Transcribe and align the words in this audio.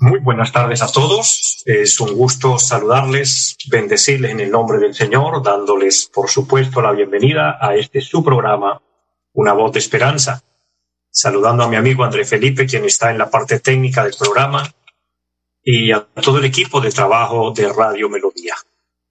Muy 0.00 0.20
buenas 0.20 0.52
tardes 0.52 0.80
a 0.80 0.92
todos. 0.92 1.60
Es 1.66 1.98
un 1.98 2.14
gusto 2.14 2.56
saludarles, 2.56 3.56
bendecirles 3.68 4.30
en 4.30 4.38
el 4.38 4.48
nombre 4.48 4.78
del 4.78 4.94
Señor, 4.94 5.42
dándoles, 5.42 6.08
por 6.14 6.30
supuesto, 6.30 6.80
la 6.80 6.92
bienvenida 6.92 7.58
a 7.60 7.74
este 7.74 8.00
su 8.00 8.22
programa, 8.22 8.80
Una 9.32 9.54
voz 9.54 9.72
de 9.72 9.80
esperanza. 9.80 10.40
Saludando 11.10 11.64
a 11.64 11.68
mi 11.68 11.74
amigo 11.74 12.04
André 12.04 12.24
Felipe, 12.24 12.64
quien 12.64 12.84
está 12.84 13.10
en 13.10 13.18
la 13.18 13.28
parte 13.28 13.58
técnica 13.58 14.04
del 14.04 14.14
programa, 14.16 14.72
y 15.64 15.90
a 15.90 16.06
todo 16.22 16.38
el 16.38 16.44
equipo 16.44 16.80
de 16.80 16.92
trabajo 16.92 17.50
de 17.50 17.68
Radio 17.72 18.08
Melodía. 18.08 18.54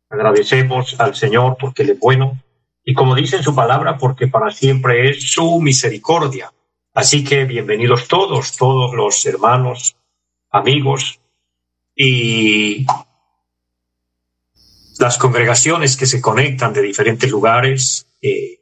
Agradecemos 0.10 0.98
al 1.02 1.16
Señor 1.16 1.58
porque 1.60 1.84
Él 1.84 1.90
es 1.90 2.00
bueno, 2.00 2.42
y 2.86 2.94
como 2.94 3.14
dice 3.14 3.36
en 3.36 3.44
su 3.44 3.54
palabra, 3.54 3.98
porque 3.98 4.28
para 4.28 4.52
siempre 4.52 5.10
es 5.10 5.34
su 5.34 5.60
misericordia. 5.60 6.54
Así 6.94 7.26
que 7.26 7.44
bienvenidos 7.44 8.08
todos, 8.08 8.56
todos 8.56 8.96
los 8.96 9.26
hermanos, 9.26 9.97
amigos 10.52 11.20
y 11.96 12.86
las 15.00 15.18
congregaciones 15.18 15.98
que 15.98 16.06
se 16.06 16.22
conectan 16.22 16.74
de 16.74 16.82
diferentes 16.82 17.30
lugares. 17.30 18.08
Eh, 18.22 18.60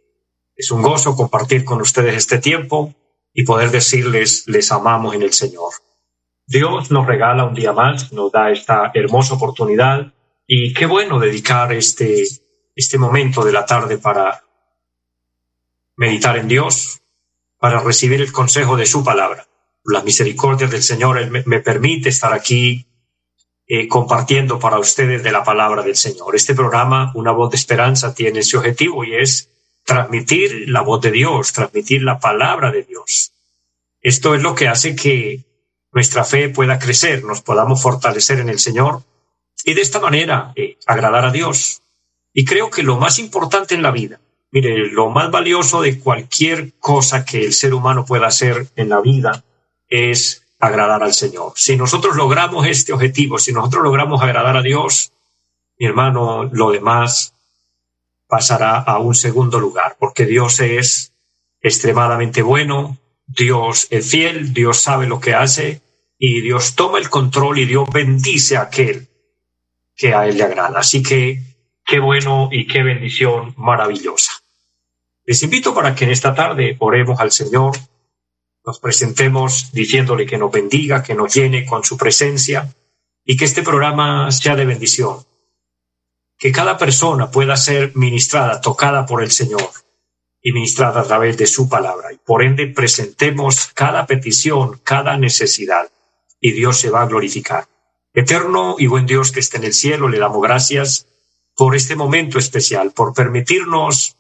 es 0.56 0.72
un 0.72 0.82
gozo 0.82 1.16
compartir 1.16 1.66
con 1.66 1.82
ustedes 1.82 2.16
este 2.16 2.40
tiempo 2.40 2.94
y 3.34 3.44
poder 3.44 3.72
decirles, 3.72 4.48
les 4.48 4.72
amamos 4.72 5.14
en 5.16 5.22
el 5.22 5.34
Señor. 5.34 5.72
Dios 6.48 6.92
nos 6.92 7.06
regala 7.06 7.46
un 7.46 7.54
día 7.54 7.74
más, 7.74 8.14
nos 8.14 8.32
da 8.32 8.52
esta 8.52 8.92
hermosa 8.94 9.34
oportunidad 9.34 10.14
y 10.48 10.74
qué 10.74 10.86
bueno 10.86 11.20
dedicar 11.20 11.74
este, 11.74 12.24
este 12.76 12.98
momento 12.98 13.44
de 13.44 13.52
la 13.52 13.66
tarde 13.66 13.98
para 13.98 14.44
meditar 15.98 16.38
en 16.38 16.48
Dios, 16.48 17.02
para 17.58 17.80
recibir 17.80 18.22
el 18.22 18.32
consejo 18.32 18.78
de 18.78 18.86
su 18.86 19.04
palabra 19.04 19.48
las 19.86 20.04
misericordias 20.04 20.72
del 20.72 20.84
Señor, 20.84 21.30
me, 21.30 21.44
me 21.46 21.60
permite 21.62 22.10
estar 22.10 22.34
aquí 22.34 22.86
eh, 23.68 23.88
compartiendo 23.88 24.60
para 24.60 24.78
ustedes 24.78 25.24
de 25.24 25.32
la 25.32 25.44
palabra 25.44 25.82
del 25.82 25.96
Señor. 25.96 26.36
Este 26.36 26.54
programa, 26.54 27.12
Una 27.16 27.32
voz 27.32 27.50
de 27.50 27.58
esperanza, 27.58 28.14
tiene 28.14 28.40
ese 28.40 28.58
objetivo 28.58 29.04
y 29.04 29.16
es 29.16 29.50
transmitir 29.84 30.70
la 30.70 30.82
voz 30.82 31.02
de 31.02 31.12
Dios, 31.12 31.52
transmitir 31.52 32.04
la 32.04 32.20
palabra 32.20 32.72
de 32.72 32.84
Dios. 32.84 33.32
Esto 34.02 34.36
es 34.36 34.44
lo 34.44 34.54
que 34.54 34.68
hace 34.68 34.96
que 34.96 35.46
nuestra 35.92 36.24
fe 36.24 36.50
pueda 36.50 36.78
crecer, 36.78 37.24
nos 37.24 37.42
podamos 37.42 37.82
fortalecer 37.82 38.40
en 38.40 38.50
el 38.50 38.60
Señor 38.60 39.02
y 39.64 39.74
de 39.74 39.82
esta 39.82 40.00
manera 40.00 40.54
eh, 40.56 40.78
agradar 40.86 41.26
a 41.26 41.32
Dios. 41.32 41.82
Y 42.34 42.46
creo 42.46 42.70
que 42.70 42.84
lo 42.84 42.98
más 42.98 43.18
importante 43.18 43.74
en 43.74 43.82
la 43.82 43.90
vida, 43.90 44.20
mire, 44.52 44.90
lo 44.90 45.10
más 45.10 45.32
valioso 45.32 45.82
de 45.82 46.00
cualquier 46.00 46.74
cosa 46.74 47.26
que 47.26 47.44
el 47.44 47.54
ser 47.54 47.74
humano 47.74 48.06
pueda 48.06 48.28
hacer 48.28 48.68
en 48.76 48.90
la 48.90 49.02
vida 49.02 49.44
es 49.96 50.44
agradar 50.60 51.04
al 51.04 51.14
Señor. 51.14 51.54
Si 51.56 51.76
nosotros 51.76 52.16
logramos 52.16 52.66
este 52.68 52.94
objetivo, 52.94 53.40
si 53.40 53.52
nosotros 53.52 53.84
logramos 53.84 54.22
agradar 54.22 54.58
a 54.58 54.62
Dios, 54.62 55.12
mi 55.78 55.86
hermano, 55.86 56.46
lo 56.46 56.72
demás 56.72 57.34
pasará 58.28 58.78
a 58.78 59.00
un 59.00 59.16
segundo 59.16 59.60
lugar, 59.60 59.98
porque 60.00 60.26
Dios 60.26 60.60
es 60.60 61.14
extremadamente 61.62 62.42
bueno, 62.42 62.98
Dios 63.28 63.88
es 63.90 64.10
fiel, 64.10 64.54
Dios 64.54 64.80
sabe 64.80 65.08
lo 65.08 65.20
que 65.20 65.34
hace 65.34 65.82
y 66.18 66.42
Dios 66.42 66.76
toma 66.76 67.00
el 67.00 67.10
control 67.10 67.60
y 67.60 67.66
Dios 67.66 67.88
bendice 67.92 68.58
a 68.58 68.64
aquel 68.64 69.08
que 69.96 70.14
a 70.14 70.28
Él 70.28 70.38
le 70.38 70.44
agrada. 70.44 70.80
Así 70.80 71.02
que 71.04 71.42
qué 71.86 72.00
bueno 72.00 72.50
y 72.52 72.68
qué 72.68 72.84
bendición 72.84 73.54
maravillosa. 73.58 74.32
Les 75.26 75.42
invito 75.44 75.74
para 75.74 75.96
que 75.96 76.06
en 76.06 76.12
esta 76.12 76.34
tarde 76.36 76.76
oremos 76.80 77.20
al 77.20 77.32
Señor 77.32 77.76
nos 78.66 78.80
presentemos 78.80 79.72
diciéndole 79.72 80.26
que 80.26 80.38
nos 80.38 80.52
bendiga, 80.52 81.04
que 81.04 81.14
nos 81.14 81.34
llene 81.34 81.66
con 81.66 81.84
su 81.84 81.98
presencia 81.98 82.74
y 83.24 83.38
que 83.38 83.46
este 83.46 83.62
programa 83.62 84.32
sea 84.32 84.56
de 84.56 84.66
bendición. 84.66 85.26
Que 86.38 86.52
cada 86.52 86.78
persona 86.78 87.30
pueda 87.32 87.56
ser 87.58 87.96
ministrada, 87.96 88.60
tocada 88.62 89.06
por 89.06 89.22
el 89.22 89.32
Señor 89.32 89.70
y 90.42 90.52
ministrada 90.52 91.02
a 91.02 91.04
través 91.04 91.38
de 91.38 91.48
su 91.48 91.70
palabra. 91.70 92.12
Y 92.12 92.18
por 92.18 92.44
ende 92.44 92.68
presentemos 92.68 93.68
cada 93.74 94.06
petición, 94.06 94.80
cada 94.84 95.18
necesidad 95.18 95.90
y 96.40 96.52
Dios 96.52 96.80
se 96.80 96.90
va 96.90 97.04
a 97.04 97.08
glorificar. 97.08 97.68
Eterno 98.14 98.76
y 98.80 98.88
buen 98.88 99.06
Dios 99.06 99.32
que 99.32 99.42
esté 99.42 99.58
en 99.58 99.66
el 99.66 99.74
cielo, 99.74 100.10
le 100.10 100.20
damos 100.20 100.42
gracias 100.42 101.08
por 101.56 101.76
este 101.76 101.96
momento 101.96 102.40
especial, 102.40 102.92
por 102.92 103.14
permitirnos 103.14 104.15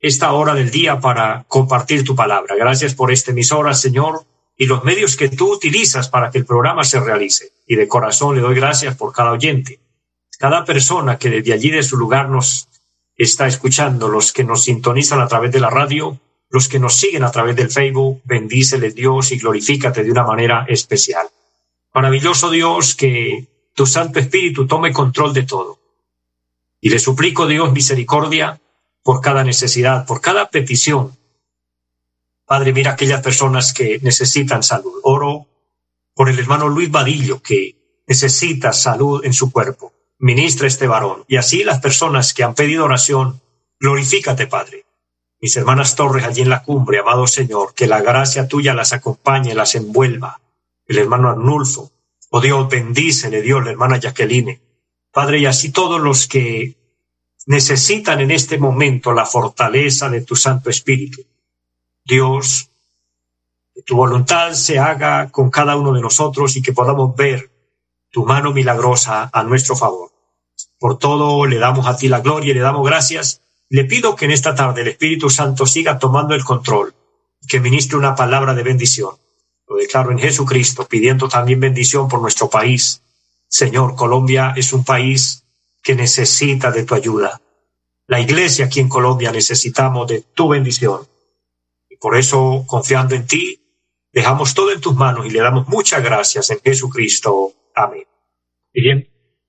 esta 0.00 0.32
hora 0.32 0.54
del 0.54 0.70
día 0.70 1.00
para 1.00 1.44
compartir 1.48 2.04
tu 2.04 2.14
palabra. 2.14 2.54
Gracias 2.54 2.94
por 2.94 3.10
esta 3.10 3.30
emisora, 3.30 3.74
Señor, 3.74 4.24
y 4.56 4.66
los 4.66 4.84
medios 4.84 5.16
que 5.16 5.28
tú 5.28 5.52
utilizas 5.52 6.08
para 6.08 6.30
que 6.30 6.38
el 6.38 6.46
programa 6.46 6.84
se 6.84 7.00
realice. 7.00 7.52
Y 7.66 7.76
de 7.76 7.88
corazón 7.88 8.36
le 8.36 8.42
doy 8.42 8.54
gracias 8.54 8.96
por 8.96 9.12
cada 9.12 9.32
oyente, 9.32 9.80
cada 10.38 10.64
persona 10.64 11.18
que 11.18 11.30
desde 11.30 11.52
allí 11.52 11.70
de 11.70 11.82
su 11.82 11.96
lugar 11.96 12.28
nos 12.28 12.68
está 13.16 13.46
escuchando, 13.46 14.08
los 14.08 14.32
que 14.32 14.44
nos 14.44 14.64
sintonizan 14.64 15.20
a 15.20 15.28
través 15.28 15.50
de 15.50 15.60
la 15.60 15.70
radio, 15.70 16.18
los 16.50 16.68
que 16.68 16.78
nos 16.78 16.94
siguen 16.94 17.24
a 17.24 17.30
través 17.30 17.56
del 17.56 17.70
Facebook, 17.70 18.20
bendícele 18.24 18.90
Dios 18.90 19.32
y 19.32 19.38
glorifícate 19.38 20.04
de 20.04 20.10
una 20.10 20.24
manera 20.24 20.64
especial. 20.68 21.26
Maravilloso 21.94 22.50
Dios, 22.50 22.94
que 22.94 23.48
tu 23.74 23.86
Santo 23.86 24.18
Espíritu 24.18 24.66
tome 24.66 24.92
control 24.92 25.32
de 25.32 25.42
todo. 25.42 25.78
Y 26.80 26.90
le 26.90 26.98
suplico, 26.98 27.46
Dios, 27.46 27.72
misericordia, 27.72 28.60
por 29.06 29.20
cada 29.20 29.44
necesidad, 29.44 30.04
por 30.04 30.20
cada 30.20 30.50
petición. 30.50 31.16
Padre, 32.44 32.72
mira 32.72 32.90
aquellas 32.90 33.22
personas 33.22 33.72
que 33.72 34.00
necesitan 34.02 34.64
salud. 34.64 34.94
Oro 35.04 35.46
por 36.12 36.28
el 36.28 36.40
hermano 36.40 36.66
Luis 36.66 36.90
Vadillo, 36.90 37.40
que 37.40 38.02
necesita 38.08 38.72
salud 38.72 39.24
en 39.24 39.32
su 39.32 39.52
cuerpo. 39.52 39.92
Ministra 40.18 40.66
este 40.66 40.88
varón. 40.88 41.24
Y 41.28 41.36
así 41.36 41.62
las 41.62 41.78
personas 41.78 42.34
que 42.34 42.42
han 42.42 42.56
pedido 42.56 42.84
oración, 42.84 43.40
glorifícate, 43.78 44.48
Padre. 44.48 44.86
Mis 45.40 45.56
hermanas 45.56 45.94
Torres 45.94 46.24
allí 46.24 46.42
en 46.42 46.50
la 46.50 46.64
cumbre, 46.64 46.98
amado 46.98 47.28
Señor, 47.28 47.74
que 47.74 47.86
la 47.86 48.00
gracia 48.00 48.48
tuya 48.48 48.74
las 48.74 48.92
acompañe, 48.92 49.54
las 49.54 49.76
envuelva. 49.76 50.40
El 50.84 50.98
hermano 50.98 51.28
Arnulfo. 51.28 51.92
Oh 52.30 52.40
Dios, 52.40 52.68
bendícele 52.68 53.40
Dios, 53.40 53.64
la 53.64 53.70
hermana 53.70 53.98
Jacqueline. 53.98 54.60
Padre, 55.12 55.38
y 55.38 55.46
así 55.46 55.70
todos 55.70 56.00
los 56.00 56.26
que 56.26 56.75
necesitan 57.46 58.20
en 58.20 58.32
este 58.32 58.58
momento 58.58 59.12
la 59.12 59.24
fortaleza 59.24 60.08
de 60.08 60.20
tu 60.22 60.36
Santo 60.36 60.68
Espíritu. 60.68 61.22
Dios, 62.04 62.70
que 63.74 63.82
tu 63.82 63.96
voluntad 63.96 64.52
se 64.52 64.78
haga 64.78 65.30
con 65.30 65.50
cada 65.50 65.76
uno 65.76 65.92
de 65.92 66.00
nosotros 66.00 66.56
y 66.56 66.62
que 66.62 66.72
podamos 66.72 67.14
ver 67.16 67.50
tu 68.10 68.24
mano 68.24 68.52
milagrosa 68.52 69.30
a 69.32 69.42
nuestro 69.44 69.76
favor. 69.76 70.10
Por 70.78 70.98
todo 70.98 71.46
le 71.46 71.58
damos 71.58 71.86
a 71.86 71.96
ti 71.96 72.08
la 72.08 72.20
gloria 72.20 72.50
y 72.50 72.54
le 72.54 72.60
damos 72.60 72.86
gracias. 72.86 73.42
Le 73.68 73.84
pido 73.84 74.16
que 74.16 74.24
en 74.24 74.32
esta 74.32 74.54
tarde 74.54 74.82
el 74.82 74.88
Espíritu 74.88 75.30
Santo 75.30 75.66
siga 75.66 75.98
tomando 75.98 76.34
el 76.34 76.44
control, 76.44 76.94
que 77.48 77.60
ministre 77.60 77.96
una 77.96 78.14
palabra 78.14 78.54
de 78.54 78.62
bendición. 78.62 79.14
Lo 79.68 79.76
declaro 79.76 80.10
en 80.12 80.18
Jesucristo, 80.18 80.86
pidiendo 80.86 81.28
también 81.28 81.60
bendición 81.60 82.08
por 82.08 82.20
nuestro 82.20 82.48
país. 82.48 83.02
Señor, 83.48 83.94
Colombia 83.94 84.54
es 84.56 84.72
un 84.72 84.84
país 84.84 85.45
que 85.86 85.94
necesita 85.94 86.72
de 86.72 86.84
tu 86.84 86.96
ayuda. 86.96 87.40
La 88.08 88.18
iglesia 88.18 88.64
aquí 88.64 88.80
en 88.80 88.88
Colombia 88.88 89.30
necesitamos 89.30 90.08
de 90.08 90.24
tu 90.34 90.48
bendición. 90.48 91.02
Y 91.88 91.96
por 91.96 92.16
eso, 92.16 92.64
confiando 92.66 93.14
en 93.14 93.24
ti, 93.24 93.60
dejamos 94.12 94.52
todo 94.52 94.72
en 94.72 94.80
tus 94.80 94.96
manos 94.96 95.26
y 95.26 95.30
le 95.30 95.38
damos 95.38 95.68
muchas 95.68 96.02
gracias 96.02 96.50
en 96.50 96.58
Jesucristo. 96.58 97.52
Amén. 97.72 98.02
Pidiendo, 98.72 99.06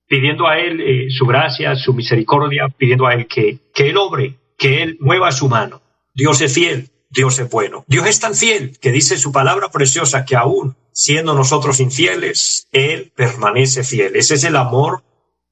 pidiendo 0.07 0.48
a 0.48 0.60
Él 0.60 0.80
eh, 0.80 1.07
su 1.10 1.25
gracia, 1.25 1.75
su 1.75 1.92
misericordia, 1.95 2.69
pidiendo 2.69 3.07
a 3.07 3.16
Él 3.16 3.25
que, 3.25 3.72
que 3.74 3.90
Él 3.90 3.98
obre, 3.98 4.36
que 4.60 4.83
Él 4.83 4.98
mueva 5.00 5.31
su 5.31 5.50
mano. 5.50 5.81
Dios 6.13 6.40
es 6.42 6.54
fiel, 6.54 6.92
Dios 7.10 7.40
es 7.40 7.50
bueno. 7.50 7.83
Dios 7.88 8.06
es 8.06 8.19
tan 8.19 8.36
fiel 8.36 8.78
que 8.80 8.92
dice 8.92 9.18
su 9.18 9.31
palabra 9.31 9.69
preciosa 9.69 10.24
que 10.24 10.36
aún 10.36 10.75
siendo 10.92 11.33
nosotros 11.33 11.80
infieles, 11.80 12.68
Él 12.72 13.12
permanece 13.16 13.83
fiel. 13.83 14.16
Ese 14.16 14.36
es 14.36 14.44
el 14.44 14.56
amor 14.56 15.04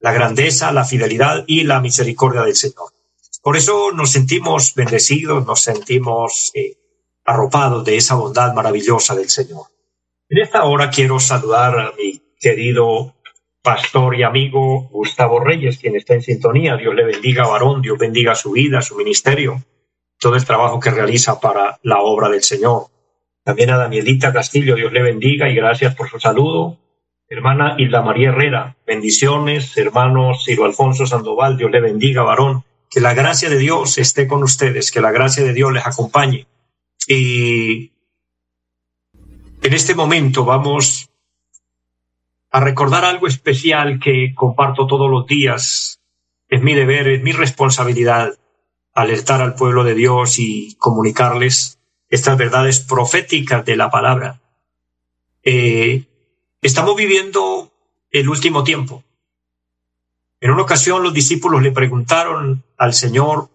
la 0.06 0.12
grandeza, 0.12 0.70
la 0.70 0.84
fidelidad 0.84 1.42
y 1.48 1.64
la 1.64 1.80
misericordia 1.80 2.42
del 2.42 2.54
Señor. 2.54 2.92
Por 3.42 3.56
eso 3.56 3.90
nos 3.90 4.12
sentimos 4.12 4.72
bendecidos, 4.76 5.44
nos 5.44 5.60
sentimos 5.60 6.52
eh, 6.54 6.76
arropados 7.24 7.84
de 7.84 7.96
esa 7.96 8.14
bondad 8.14 8.54
maravillosa 8.54 9.16
del 9.16 9.28
Señor. 9.28 9.66
En 10.28 10.38
esta 10.38 10.62
hora 10.62 10.90
quiero 10.90 11.18
saludar 11.18 11.76
a 11.80 11.92
mi 11.98 12.22
querido 12.38 13.16
pastor 13.62 14.14
y 14.14 14.22
amigo 14.22 14.88
Gustavo 14.92 15.40
Reyes, 15.40 15.78
quien 15.78 15.96
está 15.96 16.14
en 16.14 16.22
sintonía. 16.22 16.76
Dios 16.76 16.94
le 16.94 17.04
bendiga, 17.04 17.48
varón, 17.48 17.82
Dios 17.82 17.98
bendiga 17.98 18.36
su 18.36 18.52
vida, 18.52 18.82
su 18.82 18.94
ministerio, 18.94 19.60
todo 20.20 20.36
el 20.36 20.44
trabajo 20.44 20.78
que 20.78 20.92
realiza 20.92 21.40
para 21.40 21.80
la 21.82 21.98
obra 21.98 22.28
del 22.28 22.44
Señor. 22.44 22.84
También 23.42 23.70
a 23.70 23.76
Danielita 23.76 24.32
Castillo, 24.32 24.76
Dios 24.76 24.92
le 24.92 25.02
bendiga 25.02 25.48
y 25.48 25.56
gracias 25.56 25.96
por 25.96 26.08
su 26.08 26.20
saludo. 26.20 26.78
Hermana 27.28 27.74
Hilda 27.76 28.02
María 28.02 28.28
Herrera, 28.28 28.76
bendiciones. 28.86 29.76
Hermano 29.76 30.32
Ciro 30.34 30.64
Alfonso 30.64 31.06
Sandoval, 31.06 31.56
Dios 31.56 31.70
le 31.72 31.80
bendiga, 31.80 32.22
varón. 32.22 32.64
Que 32.88 33.00
la 33.00 33.14
gracia 33.14 33.50
de 33.50 33.58
Dios 33.58 33.98
esté 33.98 34.28
con 34.28 34.44
ustedes, 34.44 34.92
que 34.92 35.00
la 35.00 35.10
gracia 35.10 35.42
de 35.42 35.52
Dios 35.52 35.72
les 35.72 35.84
acompañe. 35.84 36.46
Y 37.08 37.90
en 39.62 39.72
este 39.72 39.96
momento 39.96 40.44
vamos 40.44 41.10
a 42.50 42.60
recordar 42.60 43.04
algo 43.04 43.26
especial 43.26 43.98
que 43.98 44.32
comparto 44.32 44.86
todos 44.86 45.10
los 45.10 45.26
días. 45.26 46.00
Es 46.48 46.62
mi 46.62 46.74
deber, 46.74 47.08
es 47.08 47.22
mi 47.24 47.32
responsabilidad 47.32 48.38
alertar 48.94 49.42
al 49.42 49.56
pueblo 49.56 49.82
de 49.82 49.94
Dios 49.94 50.38
y 50.38 50.76
comunicarles 50.78 51.80
estas 52.08 52.38
verdades 52.38 52.78
proféticas 52.78 53.64
de 53.64 53.76
la 53.76 53.90
palabra. 53.90 54.40
Eh, 55.42 56.05
estamos 56.66 56.96
viviendo 56.96 57.72
el 58.10 58.28
último 58.28 58.64
tiempo. 58.64 59.04
En 60.40 60.50
una 60.50 60.62
ocasión 60.62 61.02
los 61.02 61.14
discípulos 61.14 61.62
le 61.62 61.70
preguntaron 61.70 62.64
al 62.76 62.92
Señor, 62.92 63.48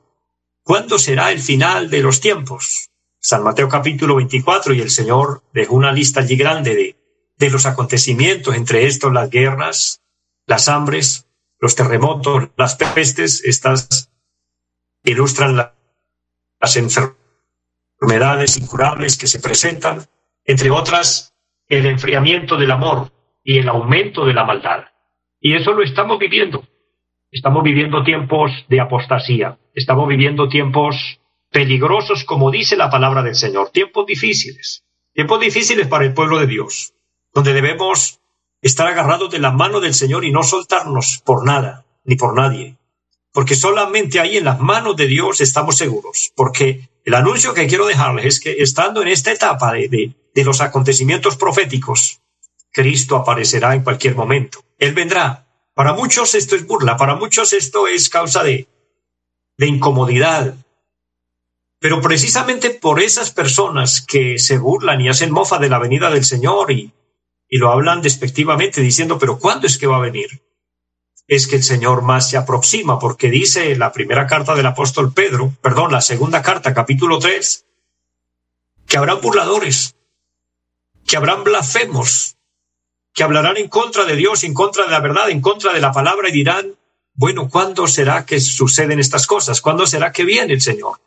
¿cuándo 0.64 0.98
será 0.98 1.32
el 1.32 1.42
final 1.42 1.90
de 1.90 2.02
los 2.02 2.22
tiempos? 2.22 2.90
San 3.20 3.44
Mateo 3.44 3.68
capítulo 3.70 4.16
24 4.16 4.74
y 4.74 4.82
el 4.82 4.90
Señor 4.90 5.44
dejó 5.54 5.76
una 5.76 5.92
lista 5.92 6.22
allí 6.22 6.38
grande 6.38 6.74
de, 6.74 6.96
de 7.38 7.50
los 7.50 7.66
acontecimientos, 7.66 8.56
entre 8.56 8.88
estos 8.88 9.12
las 9.12 9.30
guerras, 9.30 10.02
las 10.48 10.70
hambres, 10.70 11.28
los 11.60 11.76
terremotos, 11.76 12.50
las 12.56 12.76
pestes, 12.76 13.44
estas 13.44 14.10
ilustran 15.04 15.58
las 15.58 16.76
enfermedades 16.76 18.58
incurables 18.58 19.18
que 19.18 19.28
se 19.28 19.40
presentan, 19.40 20.08
entre 20.46 20.72
otras 20.72 21.31
el 21.72 21.86
enfriamiento 21.86 22.58
del 22.58 22.70
amor 22.70 23.12
y 23.46 23.58
el 23.58 23.70
aumento 23.70 24.26
de 24.26 24.34
la 24.34 24.44
maldad. 24.44 24.84
Y 25.40 25.56
eso 25.56 25.72
lo 25.72 25.84
estamos 25.84 26.20
viviendo. 26.20 26.66
Estamos 27.32 27.64
viviendo 27.64 28.04
tiempos 28.04 28.52
de 28.68 28.82
apostasía, 28.82 29.58
estamos 29.74 30.06
viviendo 30.10 30.50
tiempos 30.50 31.22
peligrosos, 31.50 32.26
como 32.26 32.52
dice 32.52 32.76
la 32.76 32.90
palabra 32.90 33.24
del 33.24 33.36
Señor, 33.36 33.70
tiempos 33.70 34.06
difíciles, 34.06 34.84
tiempos 35.14 35.40
difíciles 35.40 35.88
para 35.88 36.04
el 36.04 36.14
pueblo 36.14 36.40
de 36.40 36.48
Dios, 36.48 36.94
donde 37.34 37.54
debemos 37.54 38.20
estar 38.62 38.88
agarrados 38.88 39.32
de 39.32 39.40
la 39.40 39.52
mano 39.52 39.80
del 39.80 39.94
Señor 39.94 40.26
y 40.26 40.32
no 40.34 40.44
soltarnos 40.44 41.22
por 41.26 41.46
nada 41.46 41.86
ni 42.04 42.18
por 42.18 42.36
nadie, 42.36 42.76
porque 43.34 43.56
solamente 43.56 44.20
ahí 44.20 44.38
en 44.38 44.46
las 44.46 44.60
manos 44.60 44.96
de 44.96 45.08
Dios 45.08 45.42
estamos 45.42 45.78
seguros, 45.78 46.32
porque 46.36 46.90
el 47.04 47.14
anuncio 47.14 47.54
que 47.54 47.68
quiero 47.68 47.88
dejarles 47.88 48.26
es 48.26 48.40
que 48.40 48.52
estando 48.60 49.02
en 49.02 49.08
esta 49.08 49.32
etapa 49.32 49.74
de, 49.74 49.88
de, 49.88 50.14
de 50.34 50.44
los 50.44 50.62
acontecimientos 50.62 51.38
proféticos, 51.38 52.22
Cristo 52.72 53.16
aparecerá 53.16 53.74
en 53.74 53.84
cualquier 53.84 54.16
momento. 54.16 54.64
Él 54.78 54.94
vendrá. 54.94 55.48
Para 55.74 55.94
muchos 55.94 56.36
esto 56.36 56.56
es 56.56 56.66
burla, 56.68 56.98
para 56.98 57.16
muchos 57.16 57.54
esto 57.54 57.88
es 57.88 58.10
causa 58.10 58.44
de, 58.44 58.68
de 59.58 59.68
incomodidad, 59.68 60.56
pero 61.80 62.02
precisamente 62.02 62.70
por 62.70 63.02
esas 63.02 63.32
personas 63.32 64.02
que 64.02 64.38
se 64.38 64.58
burlan 64.58 65.02
y 65.02 65.10
hacen 65.10 65.32
mofa 65.32 65.58
de 65.58 65.70
la 65.70 65.80
venida 65.80 66.12
del 66.12 66.26
Señor 66.26 66.72
y, 66.72 66.94
y 67.50 67.58
lo 67.58 67.72
hablan 67.72 68.02
despectivamente 68.02 68.82
diciendo, 68.82 69.18
pero 69.18 69.40
¿cuándo 69.40 69.66
es 69.66 69.78
que 69.78 69.88
va 69.88 69.98
a 69.98 70.02
venir? 70.02 70.42
Es 71.32 71.48
que 71.48 71.56
el 71.56 71.64
Señor 71.64 72.02
más 72.02 72.30
se 72.30 72.36
aproxima, 72.36 73.00
porque 73.00 73.30
dice 73.30 73.78
la 73.78 73.94
primera 73.94 74.28
carta 74.28 74.54
del 74.54 74.66
apóstol 74.66 75.14
Pedro, 75.14 75.56
perdón, 75.62 75.94
la 75.94 76.02
segunda 76.02 76.42
carta, 76.42 76.74
capítulo 76.74 77.20
3, 77.20 77.66
que 78.86 78.98
habrán 78.98 79.22
burladores, 79.22 79.96
que 81.08 81.16
habrán 81.16 81.46
blasfemos, 81.46 82.36
que 83.14 83.24
hablarán 83.24 83.56
en 83.56 83.70
contra 83.70 84.04
de 84.04 84.18
Dios, 84.18 84.44
en 84.44 84.54
contra 84.54 84.84
de 84.84 84.92
la 84.92 85.00
verdad, 85.00 85.30
en 85.30 85.40
contra 85.40 85.72
de 85.72 85.80
la 85.80 85.94
palabra 85.94 86.28
y 86.28 86.34
dirán, 86.34 86.76
bueno, 87.14 87.48
¿cuándo 87.48 87.88
será 87.88 88.26
que 88.26 88.42
suceden 88.42 89.00
estas 89.00 89.26
cosas? 89.26 89.62
¿Cuándo 89.62 89.88
será 89.88 90.12
que 90.12 90.26
viene 90.26 90.52
el 90.52 90.62
Señor? 90.62 91.00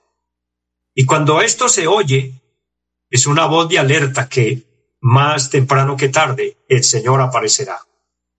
Y 0.94 1.04
cuando 1.04 1.42
esto 1.42 1.68
se 1.68 1.86
oye, 1.86 2.32
es 3.10 3.26
una 3.26 3.44
voz 3.44 3.68
de 3.68 3.78
alerta 3.78 4.26
que 4.26 4.96
más 5.02 5.50
temprano 5.50 5.98
que 5.98 6.08
tarde 6.08 6.56
el 6.66 6.82
Señor 6.82 7.20
aparecerá. 7.20 7.78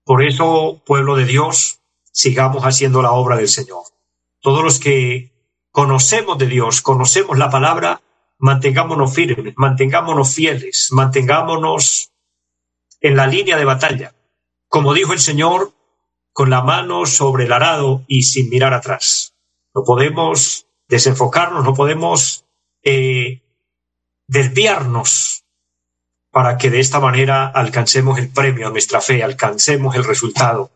Por 0.06 0.22
eso, 0.22 0.80
pueblo 0.86 1.16
de 1.16 1.24
Dios, 1.24 1.80
sigamos 2.12 2.62
haciendo 2.62 3.02
la 3.02 3.10
obra 3.10 3.36
del 3.36 3.48
Señor. 3.48 3.82
Todos 4.40 4.62
los 4.62 4.78
que 4.78 5.32
conocemos 5.72 6.38
de 6.38 6.46
Dios, 6.46 6.80
conocemos 6.80 7.36
la 7.36 7.50
palabra, 7.50 8.00
mantengámonos 8.38 9.12
firmes, 9.12 9.54
mantengámonos 9.56 10.32
fieles, 10.32 10.90
mantengámonos 10.92 12.12
en 13.00 13.16
la 13.16 13.26
línea 13.26 13.56
de 13.56 13.64
batalla. 13.64 14.14
Como 14.68 14.94
dijo 14.94 15.12
el 15.12 15.18
Señor, 15.18 15.72
con 16.32 16.50
la 16.50 16.62
mano 16.62 17.04
sobre 17.04 17.46
el 17.46 17.52
arado 17.52 18.04
y 18.06 18.22
sin 18.22 18.48
mirar 18.48 18.74
atrás. 18.74 19.34
No 19.74 19.82
podemos 19.82 20.68
desenfocarnos, 20.86 21.64
no 21.64 21.74
podemos 21.74 22.44
eh, 22.84 23.42
desviarnos 24.28 25.45
para 26.36 26.58
que 26.58 26.68
de 26.68 26.80
esta 26.80 27.00
manera 27.00 27.46
alcancemos 27.46 28.18
el 28.18 28.28
premio 28.28 28.66
a 28.66 28.70
nuestra 28.70 29.00
fe, 29.00 29.22
alcancemos 29.22 29.96
el 29.96 30.04
resultado 30.04 30.70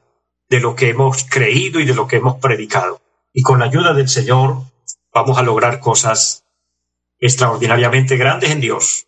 de 0.48 0.58
lo 0.58 0.74
que 0.74 0.88
hemos 0.88 1.24
creído 1.24 1.80
y 1.80 1.84
de 1.84 1.92
lo 1.92 2.06
que 2.06 2.16
hemos 2.16 2.36
predicado. 2.36 3.02
Y 3.34 3.42
con 3.42 3.58
la 3.58 3.66
ayuda 3.66 3.92
del 3.92 4.08
Señor 4.08 4.62
vamos 5.12 5.36
a 5.36 5.42
lograr 5.42 5.78
cosas 5.78 6.46
extraordinariamente 7.18 8.16
grandes 8.16 8.52
en 8.52 8.62
Dios. 8.62 9.06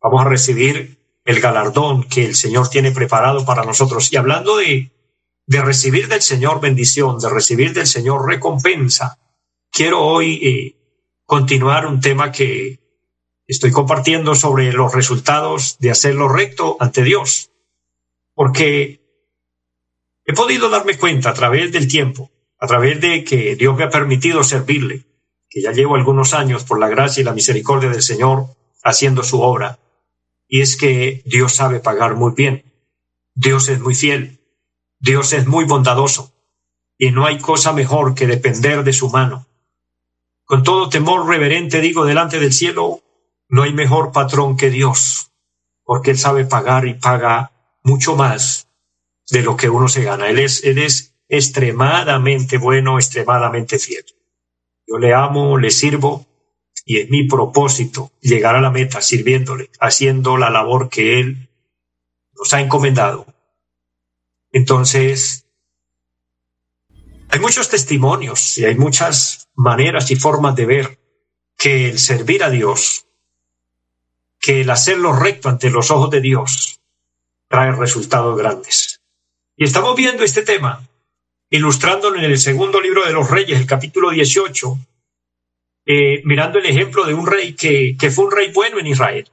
Vamos 0.00 0.24
a 0.24 0.28
recibir 0.28 1.00
el 1.24 1.40
galardón 1.40 2.04
que 2.04 2.24
el 2.24 2.36
Señor 2.36 2.70
tiene 2.70 2.92
preparado 2.92 3.44
para 3.44 3.64
nosotros. 3.64 4.12
Y 4.12 4.18
hablando 4.18 4.58
de, 4.58 4.92
de 5.48 5.62
recibir 5.62 6.06
del 6.06 6.22
Señor 6.22 6.60
bendición, 6.60 7.18
de 7.18 7.28
recibir 7.28 7.72
del 7.72 7.88
Señor 7.88 8.24
recompensa, 8.24 9.18
quiero 9.72 10.00
hoy 10.00 10.46
eh, 10.46 10.76
continuar 11.24 11.88
un 11.88 12.00
tema 12.00 12.30
que 12.30 12.78
estoy 13.48 13.72
compartiendo 13.72 14.36
sobre 14.36 14.72
los 14.72 14.94
resultados 14.94 15.78
de 15.80 15.90
hacerlo 15.90 16.28
recto 16.28 16.76
ante 16.78 17.02
Dios. 17.02 17.50
Porque 18.34 19.00
he 20.24 20.32
podido 20.32 20.70
darme 20.70 20.96
cuenta 20.96 21.30
a 21.30 21.34
través 21.34 21.72
del 21.72 21.88
tiempo, 21.88 22.30
a 22.60 22.66
través 22.68 23.00
de 23.00 23.24
que 23.24 23.56
Dios 23.56 23.76
me 23.76 23.82
ha 23.82 23.90
permitido 23.90 24.44
servirle, 24.44 25.04
que 25.50 25.62
ya 25.62 25.72
llevo 25.72 25.96
algunos 25.96 26.34
años 26.34 26.62
por 26.62 26.78
la 26.78 26.88
gracia 26.88 27.22
y 27.22 27.24
la 27.24 27.32
misericordia 27.32 27.90
del 27.90 28.02
Señor 28.02 28.46
haciendo 28.84 29.24
su 29.24 29.40
obra, 29.40 29.80
y 30.46 30.60
es 30.60 30.76
que 30.76 31.22
Dios 31.26 31.54
sabe 31.54 31.80
pagar 31.80 32.14
muy 32.14 32.32
bien. 32.34 32.64
Dios 33.34 33.68
es 33.68 33.80
muy 33.80 33.94
fiel. 33.94 34.38
Dios 35.00 35.32
es 35.32 35.46
muy 35.46 35.64
bondadoso. 35.64 36.32
Y 36.96 37.10
no 37.10 37.26
hay 37.26 37.38
cosa 37.38 37.72
mejor 37.72 38.14
que 38.14 38.26
depender 38.26 38.84
de 38.84 38.92
su 38.92 39.10
mano 39.10 39.48
con 40.48 40.62
todo 40.62 40.88
temor 40.88 41.28
reverente 41.28 41.82
digo 41.82 42.06
delante 42.06 42.40
del 42.40 42.54
cielo, 42.54 43.02
no 43.48 43.62
hay 43.62 43.72
mejor 43.72 44.12
patrón 44.12 44.56
que 44.56 44.70
Dios, 44.70 45.32
porque 45.84 46.10
Él 46.10 46.18
sabe 46.18 46.44
pagar 46.44 46.86
y 46.86 46.94
paga 46.94 47.52
mucho 47.82 48.16
más 48.16 48.68
de 49.30 49.42
lo 49.42 49.56
que 49.56 49.68
uno 49.68 49.88
se 49.88 50.04
gana. 50.04 50.28
Él 50.28 50.38
es, 50.38 50.64
él 50.64 50.78
es 50.78 51.14
extremadamente 51.28 52.58
bueno, 52.58 52.98
extremadamente 52.98 53.78
fiel. 53.78 54.04
Yo 54.86 54.98
le 54.98 55.14
amo, 55.14 55.58
le 55.58 55.70
sirvo 55.70 56.26
y 56.84 57.00
es 57.00 57.10
mi 57.10 57.24
propósito 57.24 58.12
llegar 58.20 58.56
a 58.56 58.60
la 58.60 58.70
meta 58.70 59.02
sirviéndole, 59.02 59.70
haciendo 59.80 60.36
la 60.38 60.48
labor 60.48 60.88
que 60.88 61.20
Él 61.20 61.50
nos 62.34 62.54
ha 62.54 62.60
encomendado. 62.60 63.26
Entonces, 64.52 65.44
hay 67.28 67.40
muchos 67.40 67.68
testimonios 67.68 68.56
y 68.56 68.64
hay 68.64 68.74
muchas 68.76 69.48
maneras 69.54 70.10
y 70.10 70.16
formas 70.16 70.56
de 70.56 70.64
ver 70.64 70.98
que 71.58 71.90
el 71.90 71.98
servir 71.98 72.42
a 72.42 72.48
Dios, 72.48 73.07
que 74.40 74.60
el 74.60 74.70
hacerlo 74.70 75.12
recto 75.12 75.48
ante 75.48 75.70
los 75.70 75.90
ojos 75.90 76.10
de 76.10 76.20
Dios, 76.20 76.80
trae 77.48 77.72
resultados 77.72 78.36
grandes. 78.36 79.00
Y 79.56 79.64
estamos 79.64 79.96
viendo 79.96 80.22
este 80.22 80.42
tema, 80.42 80.86
ilustrándolo 81.50 82.18
en 82.18 82.24
el 82.24 82.38
segundo 82.38 82.80
libro 82.80 83.04
de 83.04 83.12
los 83.12 83.30
Reyes, 83.30 83.58
el 83.58 83.66
capítulo 83.66 84.10
18, 84.10 84.78
eh, 85.86 86.22
mirando 86.24 86.58
el 86.58 86.66
ejemplo 86.66 87.04
de 87.04 87.14
un 87.14 87.26
rey 87.26 87.54
que, 87.54 87.96
que 87.98 88.10
fue 88.10 88.26
un 88.26 88.32
rey 88.32 88.52
bueno 88.52 88.78
en 88.78 88.86
Israel. 88.86 89.28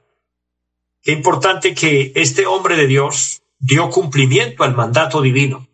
Qué 1.02 1.12
importante 1.12 1.74
que 1.74 2.12
este 2.14 2.46
hombre 2.46 2.76
de 2.76 2.86
Dios 2.86 3.42
dio 3.58 3.90
cumplimiento 3.90 4.64
al 4.64 4.74
mandato 4.74 5.20
divino 5.20 5.68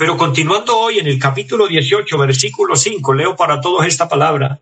pero 0.00 0.16
continuando 0.16 0.78
hoy 0.78 0.98
en 0.98 1.06
el 1.08 1.18
capítulo 1.18 1.68
18, 1.68 2.16
versículo 2.16 2.74
5, 2.74 3.12
leo 3.12 3.36
para 3.36 3.60
todos 3.60 3.84
esta 3.84 4.08
palabra 4.08 4.58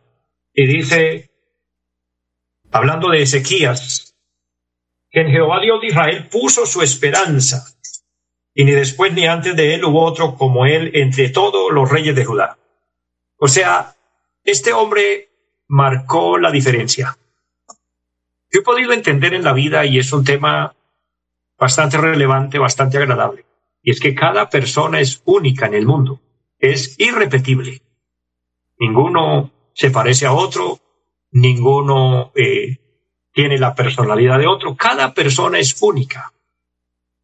y 0.52 0.66
dice, 0.66 1.30
hablando 2.70 3.10
de 3.10 3.22
Ezequías, 3.22 4.14
que 5.10 5.20
en 5.20 5.30
Jehová 5.30 5.60
Dios 5.60 5.80
de 5.80 5.88
Israel 5.88 6.28
puso 6.30 6.66
su 6.66 6.82
esperanza, 6.82 7.66
y 8.54 8.64
ni 8.64 8.72
después 8.72 9.12
ni 9.12 9.26
antes 9.26 9.56
de 9.56 9.74
él 9.74 9.84
hubo 9.84 10.04
otro 10.04 10.34
como 10.34 10.66
él 10.66 10.90
entre 10.94 11.30
todos 11.30 11.72
los 11.72 11.90
reyes 11.90 12.14
de 12.14 12.24
Judá. 12.24 12.58
O 13.38 13.48
sea, 13.48 13.94
este 14.44 14.72
hombre 14.72 15.30
marcó 15.68 16.38
la 16.38 16.50
diferencia. 16.50 17.16
Yo 18.50 18.60
he 18.60 18.64
podido 18.64 18.92
entender 18.92 19.34
en 19.34 19.44
la 19.44 19.52
vida, 19.52 19.84
y 19.84 19.98
es 19.98 20.12
un 20.12 20.24
tema 20.24 20.74
bastante 21.58 21.98
relevante, 21.98 22.58
bastante 22.58 22.98
agradable, 22.98 23.44
y 23.82 23.90
es 23.90 24.00
que 24.00 24.14
cada 24.14 24.48
persona 24.48 25.00
es 25.00 25.22
única 25.24 25.66
en 25.66 25.74
el 25.74 25.86
mundo, 25.86 26.20
es 26.58 26.98
irrepetible. 26.98 27.82
Ninguno 28.78 29.52
se 29.74 29.90
parece 29.90 30.26
a 30.26 30.32
otro, 30.32 30.80
ninguno 31.30 32.32
eh, 32.34 32.78
tiene 33.32 33.58
la 33.58 33.74
personalidad 33.74 34.38
de 34.38 34.46
otro, 34.46 34.76
cada 34.76 35.14
persona 35.14 35.58
es 35.58 35.76
única. 35.80 36.32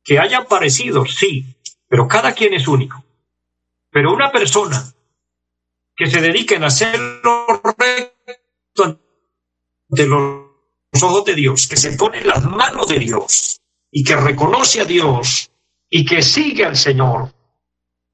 Que 0.02 0.18
hayan 0.18 0.46
parecido, 0.46 1.06
sí, 1.06 1.56
pero 1.88 2.06
cada 2.06 2.32
quien 2.32 2.54
es 2.54 2.68
único. 2.68 3.04
Pero 3.90 4.12
una 4.12 4.30
persona 4.30 4.82
que 5.96 6.06
se 6.06 6.20
dedique 6.20 6.56
a 6.56 6.66
hacer 6.66 6.98
lo 7.22 7.62
recto 7.62 9.00
de 9.88 10.06
los 10.06 11.02
ojos 11.02 11.24
de 11.24 11.34
Dios, 11.34 11.66
que 11.66 11.76
se 11.76 11.96
pone 11.96 12.18
en 12.18 12.28
las 12.28 12.44
manos 12.44 12.88
de 12.88 12.98
Dios 12.98 13.60
y 13.90 14.04
que 14.04 14.16
reconoce 14.16 14.80
a 14.80 14.84
Dios 14.84 15.50
y 15.88 16.04
que 16.04 16.22
sigue 16.22 16.64
al 16.64 16.76
Señor, 16.76 17.32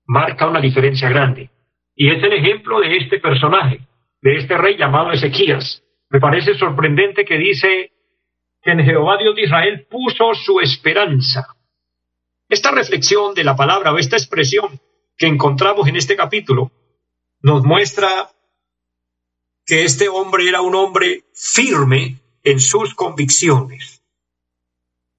marca 0.06 0.47
una 0.47 0.61
diferencia 0.61 1.09
grande. 1.09 1.50
Y 1.94 2.11
es 2.11 2.23
el 2.23 2.32
ejemplo 2.32 2.80
de 2.80 2.97
este 2.97 3.18
personaje, 3.18 3.80
de 4.22 4.36
este 4.36 4.56
rey 4.56 4.76
llamado 4.76 5.12
Ezequías. 5.12 5.82
Me 6.10 6.20
parece 6.20 6.54
sorprendente 6.54 7.24
que 7.24 7.38
dice 7.38 7.92
que 8.62 8.72
en 8.72 8.84
Jehová 8.84 9.16
Dios 9.18 9.34
de 9.34 9.42
Israel 9.42 9.86
puso 9.90 10.34
su 10.34 10.60
esperanza. 10.60 11.56
Esta 12.48 12.72
reflexión 12.72 13.34
de 13.34 13.44
la 13.44 13.56
palabra 13.56 13.92
o 13.92 13.98
esta 13.98 14.16
expresión 14.16 14.80
que 15.16 15.26
encontramos 15.26 15.86
en 15.88 15.96
este 15.96 16.16
capítulo 16.16 16.72
nos 17.42 17.64
muestra 17.64 18.30
que 19.64 19.84
este 19.84 20.08
hombre 20.08 20.48
era 20.48 20.60
un 20.60 20.74
hombre 20.74 21.24
firme 21.32 22.20
en 22.42 22.60
sus 22.60 22.94
convicciones. 22.94 24.02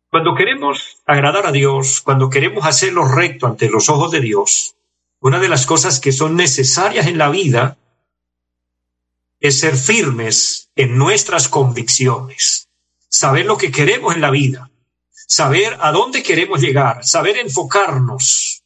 Cuando 0.09 0.35
queremos 0.35 1.01
agradar 1.05 1.45
a 1.45 1.51
Dios, 1.53 2.01
cuando 2.01 2.29
queremos 2.29 2.65
hacer 2.65 2.91
lo 2.91 3.05
recto 3.05 3.47
ante 3.47 3.69
los 3.69 3.89
ojos 3.89 4.11
de 4.11 4.19
Dios, 4.19 4.75
una 5.21 5.39
de 5.39 5.47
las 5.47 5.65
cosas 5.65 6.01
que 6.01 6.11
son 6.11 6.35
necesarias 6.35 7.07
en 7.07 7.17
la 7.17 7.29
vida 7.29 7.77
es 9.41 9.59
ser 9.59 9.75
firmes 9.75 10.69
en 10.75 10.97
nuestras 10.97 11.49
convicciones, 11.49 12.69
saber 13.09 13.45
lo 13.45 13.57
que 13.57 13.71
queremos 13.71 14.15
en 14.15 14.21
la 14.21 14.29
vida, 14.29 14.71
saber 15.11 15.77
a 15.81 15.91
dónde 15.91 16.23
queremos 16.23 16.61
llegar, 16.61 17.03
saber 17.03 17.37
enfocarnos, 17.37 18.63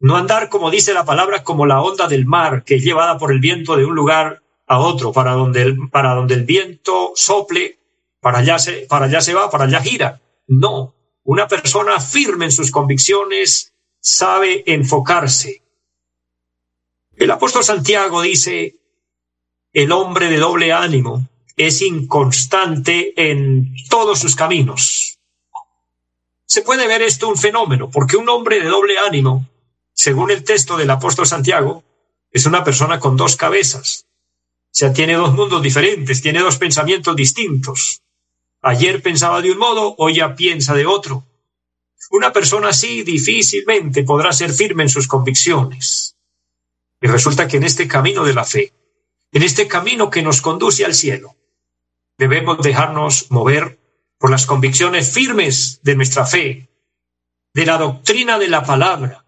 no 0.00 0.16
andar, 0.16 0.48
como 0.48 0.70
dice 0.70 0.94
la 0.94 1.04
palabra, 1.04 1.44
como 1.44 1.66
la 1.66 1.80
onda 1.82 2.08
del 2.08 2.26
mar 2.26 2.64
que 2.64 2.76
es 2.76 2.82
llevada 2.82 3.18
por 3.18 3.30
el 3.30 3.40
viento 3.40 3.76
de 3.76 3.84
un 3.84 3.94
lugar 3.94 4.42
a 4.66 4.78
otro, 4.78 5.12
para 5.12 5.32
donde 5.32 5.62
el, 5.62 5.90
para 5.90 6.14
donde 6.14 6.34
el 6.34 6.44
viento 6.44 7.12
sople, 7.14 7.78
para 8.20 8.38
allá, 8.38 8.58
se, 8.58 8.86
para 8.88 9.06
allá 9.06 9.20
se 9.20 9.34
va, 9.34 9.50
para 9.50 9.64
allá 9.64 9.80
gira. 9.80 10.20
No, 10.46 10.94
una 11.24 11.46
persona 11.46 12.00
firme 12.00 12.46
en 12.46 12.52
sus 12.52 12.70
convicciones 12.70 13.74
sabe 14.00 14.64
enfocarse. 14.66 15.62
El 17.16 17.30
apóstol 17.30 17.64
Santiago 17.64 18.22
dice, 18.22 18.75
el 19.76 19.92
hombre 19.92 20.30
de 20.30 20.38
doble 20.38 20.72
ánimo 20.72 21.28
es 21.54 21.82
inconstante 21.82 23.12
en 23.14 23.74
todos 23.90 24.18
sus 24.18 24.34
caminos. 24.34 25.18
Se 26.46 26.62
puede 26.62 26.86
ver 26.86 27.02
esto 27.02 27.28
un 27.28 27.36
fenómeno, 27.36 27.90
porque 27.90 28.16
un 28.16 28.26
hombre 28.30 28.58
de 28.58 28.70
doble 28.70 28.98
ánimo, 28.98 29.46
según 29.92 30.30
el 30.30 30.44
texto 30.44 30.78
del 30.78 30.88
apóstol 30.88 31.26
Santiago, 31.26 31.84
es 32.30 32.46
una 32.46 32.64
persona 32.64 32.98
con 32.98 33.18
dos 33.18 33.36
cabezas. 33.36 34.06
O 34.08 34.68
sea, 34.70 34.94
tiene 34.94 35.12
dos 35.12 35.34
mundos 35.34 35.60
diferentes, 35.60 36.22
tiene 36.22 36.40
dos 36.40 36.56
pensamientos 36.56 37.14
distintos. 37.14 38.00
Ayer 38.62 39.02
pensaba 39.02 39.42
de 39.42 39.52
un 39.52 39.58
modo, 39.58 39.94
hoy 39.98 40.14
ya 40.16 40.34
piensa 40.34 40.72
de 40.72 40.86
otro. 40.86 41.22
Una 42.12 42.32
persona 42.32 42.70
así 42.70 43.02
difícilmente 43.02 44.04
podrá 44.04 44.32
ser 44.32 44.54
firme 44.54 44.84
en 44.84 44.88
sus 44.88 45.06
convicciones. 45.06 46.16
Y 46.98 47.08
resulta 47.08 47.46
que 47.46 47.58
en 47.58 47.64
este 47.64 47.86
camino 47.86 48.24
de 48.24 48.32
la 48.32 48.44
fe, 48.46 48.72
en 49.32 49.42
este 49.42 49.68
camino 49.68 50.10
que 50.10 50.22
nos 50.22 50.40
conduce 50.40 50.84
al 50.84 50.94
cielo. 50.94 51.36
Debemos 52.18 52.62
dejarnos 52.62 53.30
mover 53.30 53.78
por 54.18 54.30
las 54.30 54.46
convicciones 54.46 55.12
firmes 55.12 55.80
de 55.82 55.94
nuestra 55.96 56.24
fe, 56.24 56.68
de 57.52 57.66
la 57.66 57.78
doctrina 57.78 58.38
de 58.38 58.48
la 58.48 58.64
palabra, 58.64 59.24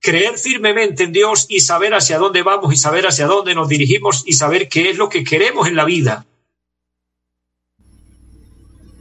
creer 0.00 0.38
firmemente 0.38 1.04
en 1.04 1.12
Dios 1.12 1.46
y 1.48 1.60
saber 1.60 1.94
hacia 1.94 2.18
dónde 2.18 2.42
vamos 2.42 2.72
y 2.72 2.76
saber 2.76 3.06
hacia 3.06 3.26
dónde 3.26 3.54
nos 3.54 3.68
dirigimos 3.68 4.22
y 4.26 4.32
saber 4.32 4.68
qué 4.68 4.90
es 4.90 4.96
lo 4.96 5.08
que 5.08 5.24
queremos 5.24 5.68
en 5.68 5.76
la 5.76 5.84
vida. 5.84 6.26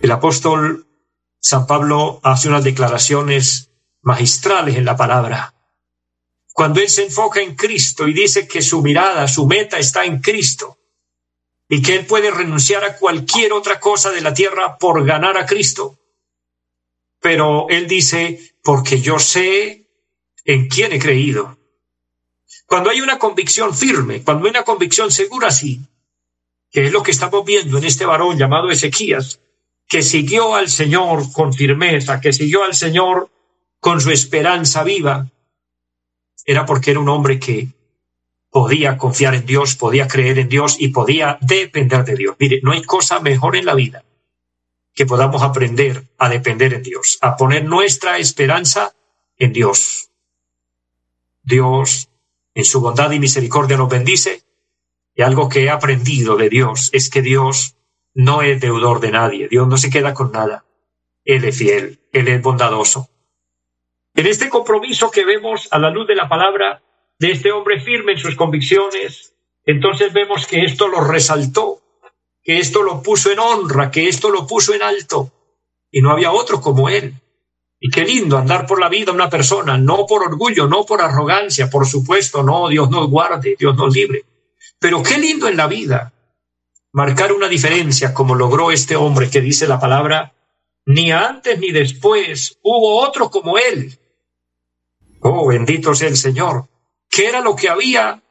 El 0.02 0.12
apóstol 0.12 0.88
San 1.40 1.68
Pablo 1.68 2.20
hace 2.24 2.50
unas 2.50 2.64
declaraciones 2.64 3.72
magistrales 4.02 4.76
en 4.76 4.86
la 4.86 4.96
palabra 4.96 5.54
cuando 6.54 6.82
él 6.82 6.90
se 6.90 7.04
enfoca 7.04 7.42
en 7.42 7.56
Cristo 7.56 8.08
y 8.08 8.14
dice 8.14 8.48
que 8.48 8.62
su 8.62 8.82
mirada, 8.82 9.28
su 9.28 9.48
meta 9.48 9.78
está 9.78 10.06
en 10.06 10.20
Cristo 10.20 10.78
y 11.70 11.82
que 11.82 11.96
él 11.96 12.06
puede 12.06 12.30
renunciar 12.32 12.84
a 12.84 12.98
cualquier 12.98 13.54
otra 13.54 13.80
cosa 13.80 14.12
de 14.12 14.22
la 14.22 14.34
tierra 14.34 14.78
por 14.78 15.06
ganar 15.06 15.38
a 15.38 15.46
Cristo. 15.46 15.98
Pero 17.22 17.70
él 17.70 17.88
dice, 17.88 18.56
porque 18.62 19.00
yo 19.00 19.20
sé 19.20 19.88
en 20.44 20.68
quién 20.68 20.92
he 20.92 21.00
creído. 21.00 21.58
Cuando 22.66 22.90
hay 22.90 23.00
una 23.00 23.18
convicción 23.18 23.74
firme, 23.76 24.22
cuando 24.22 24.46
hay 24.46 24.50
una 24.50 24.64
convicción 24.64 25.12
segura 25.12 25.48
así, 25.48 25.80
que 26.70 26.86
es 26.86 26.92
lo 26.92 27.04
que 27.04 27.12
estamos 27.12 27.46
viendo 27.46 27.78
en 27.78 27.86
este 27.86 28.06
varón 28.06 28.38
llamado 28.38 28.70
Ezequías, 28.70 29.40
que 29.88 30.02
siguió 30.02 30.56
al 30.56 30.70
Señor 30.70 31.32
con 31.32 31.54
firmeza, 31.54 32.20
que 32.20 32.34
siguió 32.34 32.64
al 32.64 32.76
Señor 32.76 33.30
con 33.80 34.00
su 34.02 34.12
esperanza 34.12 34.84
viva, 34.84 35.30
era 36.46 36.66
porque 36.66 36.92
era 36.92 37.00
un 37.00 37.10
hombre 37.10 37.40
que 37.40 37.70
podía 38.50 38.98
confiar 38.98 39.36
en 39.36 39.46
Dios, 39.46 39.76
podía 39.76 40.08
creer 40.08 40.40
en 40.40 40.50
Dios 40.50 40.76
y 40.80 40.90
podía 40.90 41.38
depender 41.42 42.04
de 42.04 42.16
Dios. 42.16 42.36
Mire, 42.40 42.60
no 42.64 42.72
hay 42.72 42.84
cosa 42.84 43.20
mejor 43.20 43.56
en 43.56 43.66
la 43.66 43.76
vida 43.76 44.04
que 44.94 45.06
podamos 45.06 45.42
aprender 45.42 46.04
a 46.18 46.30
depender 46.30 46.74
en 46.74 46.84
Dios, 46.84 47.18
a 47.22 47.38
poner 47.38 47.64
nuestra 47.64 48.18
esperanza 48.18 48.94
en 49.38 49.54
Dios. 49.54 50.10
Dios, 51.44 52.10
en 52.54 52.66
su 52.66 52.82
bondad 52.82 53.12
y 53.12 53.20
misericordia, 53.20 53.78
nos 53.78 53.90
bendice. 53.90 54.44
Y 55.16 55.22
algo 55.22 55.50
que 55.50 55.64
he 55.64 55.70
aprendido 55.70 56.36
de 56.36 56.50
Dios 56.50 56.90
es 56.94 57.10
que 57.10 57.22
Dios 57.22 57.76
no 58.14 58.42
es 58.42 58.60
deudor 58.60 59.00
de 59.00 59.12
nadie. 59.12 59.48
Dios 59.48 59.68
no 59.68 59.78
se 59.78 59.90
queda 59.90 60.14
con 60.14 60.32
nada. 60.32 60.66
Él 61.24 61.46
es 61.46 61.58
fiel, 61.58 62.02
Él 62.12 62.28
es 62.28 62.42
bondadoso. 62.42 63.10
En 64.14 64.28
este 64.28 64.50
compromiso 64.50 65.10
que 65.10 65.26
vemos 65.26 65.68
a 65.72 65.80
la 65.80 65.90
luz 65.90 66.08
de 66.08 66.16
la 66.16 66.28
palabra 66.28 66.82
de 67.18 67.32
este 67.32 67.52
hombre 67.52 67.80
firme 67.80 68.14
en 68.14 68.18
sus 68.18 68.36
convicciones, 68.36 69.36
entonces 69.66 70.12
vemos 70.12 70.48
que 70.48 70.64
esto 70.64 70.88
lo 70.88 71.02
resaltó, 71.02 71.82
que 72.44 72.58
esto 72.58 72.84
lo 72.84 73.02
puso 73.02 73.32
en 73.32 73.40
honra, 73.40 73.92
que 73.92 74.08
esto 74.08 74.30
lo 74.30 74.48
puso 74.48 74.74
en 74.74 74.82
alto, 74.82 75.32
y 75.92 76.02
no 76.02 76.12
había 76.12 76.32
otro 76.32 76.60
como 76.60 76.90
él. 76.90 77.16
Y 77.80 77.90
qué 77.90 78.04
lindo 78.04 78.38
andar 78.38 78.68
por 78.68 78.80
la 78.80 78.90
vida 78.90 79.12
una 79.12 79.30
persona, 79.30 79.78
no 79.78 80.06
por 80.06 80.24
orgullo, 80.24 80.68
no 80.68 80.86
por 80.86 81.02
arrogancia, 81.02 81.70
por 81.70 81.88
supuesto, 81.88 82.44
no, 82.44 82.70
Dios 82.70 82.90
nos 82.90 83.10
guarde, 83.10 83.56
Dios 83.58 83.76
nos 83.76 83.96
libre. 83.96 84.26
Pero 84.80 85.02
qué 85.02 85.18
lindo 85.18 85.48
en 85.48 85.58
la 85.58 85.68
vida 85.68 86.14
marcar 86.92 87.32
una 87.32 87.48
diferencia 87.48 88.14
como 88.14 88.36
logró 88.36 88.72
este 88.72 88.96
hombre 88.96 89.30
que 89.30 89.42
dice 89.42 89.68
la 89.68 89.80
palabra, 89.80 90.34
ni 90.86 91.12
antes 91.12 91.60
ni 91.60 91.72
después 91.72 92.60
hubo 92.64 93.02
otro 93.02 93.30
como 93.30 93.58
él, 93.58 93.98
Oh, 95.22 95.48
bendito 95.48 95.94
sea 95.94 96.08
el 96.08 96.18
Señor. 96.18 96.68
¿Qué 97.10 97.28
era 97.28 97.42
lo 97.42 97.56
que 97.56 97.70
había 97.70 98.22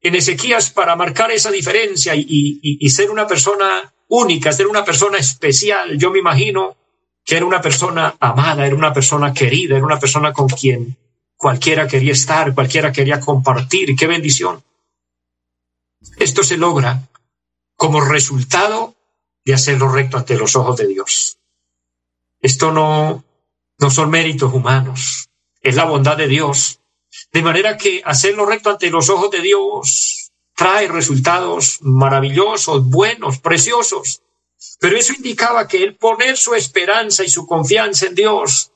en 0.00 0.14
Ezequías 0.14 0.70
para 0.70 0.96
marcar 0.96 1.30
esa 1.30 1.50
diferencia 1.50 2.14
y, 2.16 2.88
ser 2.88 3.10
una 3.10 3.26
persona 3.26 3.92
única, 4.08 4.52
ser 4.52 4.66
una 4.66 4.84
persona 4.84 5.18
especial? 5.18 5.98
Yo 5.98 6.10
me 6.10 6.18
imagino 6.18 6.76
que 7.24 7.36
era 7.36 7.44
una 7.44 7.60
persona 7.60 8.16
amada, 8.18 8.66
era 8.66 8.74
una 8.74 8.94
persona 8.94 9.34
querida, 9.34 9.76
era 9.76 9.84
una 9.84 9.98
persona 9.98 10.32
con 10.32 10.48
quien 10.48 10.96
cualquiera 11.36 11.86
quería 11.86 12.12
estar, 12.12 12.54
cualquiera 12.54 12.92
quería 12.92 13.20
compartir. 13.20 13.94
¡Qué 13.94 14.06
bendición! 14.06 14.62
Esto 16.18 16.42
se 16.42 16.56
logra 16.56 17.08
como 17.74 18.00
resultado 18.00 18.94
de 19.44 19.52
hacerlo 19.52 19.88
recto 19.90 20.16
ante 20.16 20.38
los 20.38 20.56
ojos 20.56 20.78
de 20.78 20.86
Dios. 20.86 21.38
Esto 22.40 22.72
no, 22.72 23.22
no 23.78 23.90
son 23.90 24.08
méritos 24.08 24.54
humanos 24.54 25.26
es 25.66 25.74
la 25.74 25.84
bondad 25.84 26.16
de 26.16 26.28
Dios. 26.28 26.78
De 27.32 27.42
manera 27.42 27.76
que 27.76 28.00
hacerlo 28.04 28.46
recto 28.46 28.70
ante 28.70 28.88
los 28.88 29.10
ojos 29.10 29.32
de 29.32 29.40
Dios 29.40 30.30
trae 30.54 30.86
resultados 30.86 31.78
maravillosos, 31.82 32.88
buenos, 32.88 33.40
preciosos. 33.40 34.22
Pero 34.78 34.96
eso 34.96 35.12
indicaba 35.12 35.66
que 35.66 35.82
el 35.82 35.96
poner 35.96 36.36
su 36.36 36.54
esperanza 36.54 37.24
y 37.24 37.28
su 37.28 37.48
confianza 37.48 38.06
en 38.06 38.14
Dios 38.14 38.70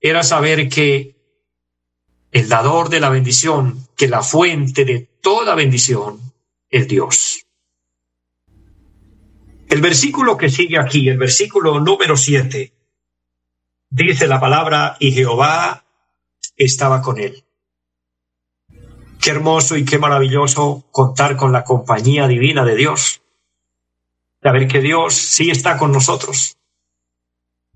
era 0.00 0.24
saber 0.24 0.68
que 0.68 1.14
el 2.32 2.48
dador 2.48 2.88
de 2.88 2.98
la 2.98 3.08
bendición, 3.08 3.86
que 3.96 4.08
la 4.08 4.22
fuente 4.22 4.84
de 4.84 5.08
toda 5.20 5.54
bendición 5.54 6.20
es 6.70 6.88
Dios. 6.88 7.46
El 9.68 9.80
versículo 9.80 10.36
que 10.36 10.50
sigue 10.50 10.76
aquí, 10.76 11.08
el 11.08 11.18
versículo 11.18 11.78
número 11.78 12.16
siete, 12.16 12.72
dice 13.88 14.26
la 14.26 14.40
palabra, 14.40 14.96
y 14.98 15.12
Jehová 15.12 15.82
estaba 16.64 17.02
con 17.02 17.18
él. 17.18 17.44
Qué 19.20 19.30
hermoso 19.30 19.76
y 19.76 19.84
qué 19.84 19.98
maravilloso 19.98 20.84
contar 20.90 21.36
con 21.36 21.52
la 21.52 21.62
compañía 21.62 22.26
divina 22.26 22.64
de 22.64 22.74
Dios. 22.74 23.22
Saber 24.42 24.66
que 24.66 24.80
Dios 24.80 25.14
sí 25.14 25.50
está 25.50 25.78
con 25.78 25.92
nosotros. 25.92 26.56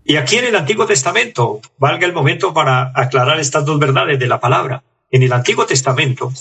Y 0.04 0.16
aquí 0.16 0.36
en 0.36 0.46
el 0.46 0.56
Antiguo 0.56 0.86
Testamento, 0.86 1.60
valga 1.78 2.06
el 2.06 2.12
momento 2.12 2.52
para 2.52 2.92
aclarar 2.94 3.40
estas 3.40 3.64
dos 3.64 3.78
verdades 3.78 4.18
de 4.18 4.26
la 4.26 4.40
palabra. 4.40 4.82
En 5.10 5.22
el 5.22 5.32
Antiguo 5.32 5.66
Testamento 5.66 6.32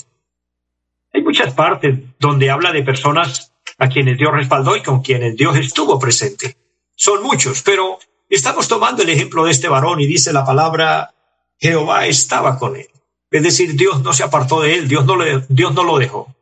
hay 1.12 1.22
muchas 1.22 1.54
partes 1.54 1.98
donde 2.18 2.50
habla 2.50 2.72
de 2.72 2.82
personas 2.82 3.52
a 3.78 3.88
quienes 3.88 4.18
Dios 4.18 4.32
respaldó 4.32 4.76
y 4.76 4.82
con 4.82 5.02
quienes 5.02 5.36
Dios 5.36 5.56
estuvo 5.56 5.98
presente. 5.98 6.56
Son 6.94 7.22
muchos, 7.22 7.62
pero 7.62 7.98
estamos 8.28 8.68
tomando 8.68 9.02
el 9.02 9.08
ejemplo 9.08 9.44
de 9.44 9.52
este 9.52 9.68
varón 9.68 10.00
y 10.00 10.06
dice 10.06 10.32
la 10.32 10.44
palabra, 10.44 11.14
Jehová 11.58 12.06
estaba 12.06 12.58
con 12.58 12.76
él. 12.76 12.88
Es 13.30 13.42
decir, 13.42 13.74
Dios 13.74 14.02
no 14.02 14.12
se 14.12 14.22
apartó 14.22 14.60
de 14.60 14.74
él, 14.74 14.88
Dios 14.88 15.04
no, 15.04 15.16
le, 15.16 15.44
Dios 15.48 15.74
no 15.74 15.84
lo 15.84 15.98
dejó. 15.98 16.34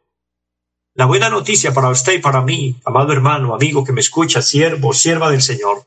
La 0.94 1.06
buena 1.06 1.28
noticia 1.28 1.73
para 1.75 1.88
usted 1.88 2.14
y 2.14 2.18
para 2.18 2.42
mí, 2.42 2.76
amado 2.85 3.12
hermano, 3.12 3.54
amigo 3.54 3.85
que 3.85 3.92
me 3.92 4.00
escucha, 4.00 4.42
siervo, 4.42 4.92
sierva 4.92 5.30
del 5.30 5.42
Señor, 5.42 5.85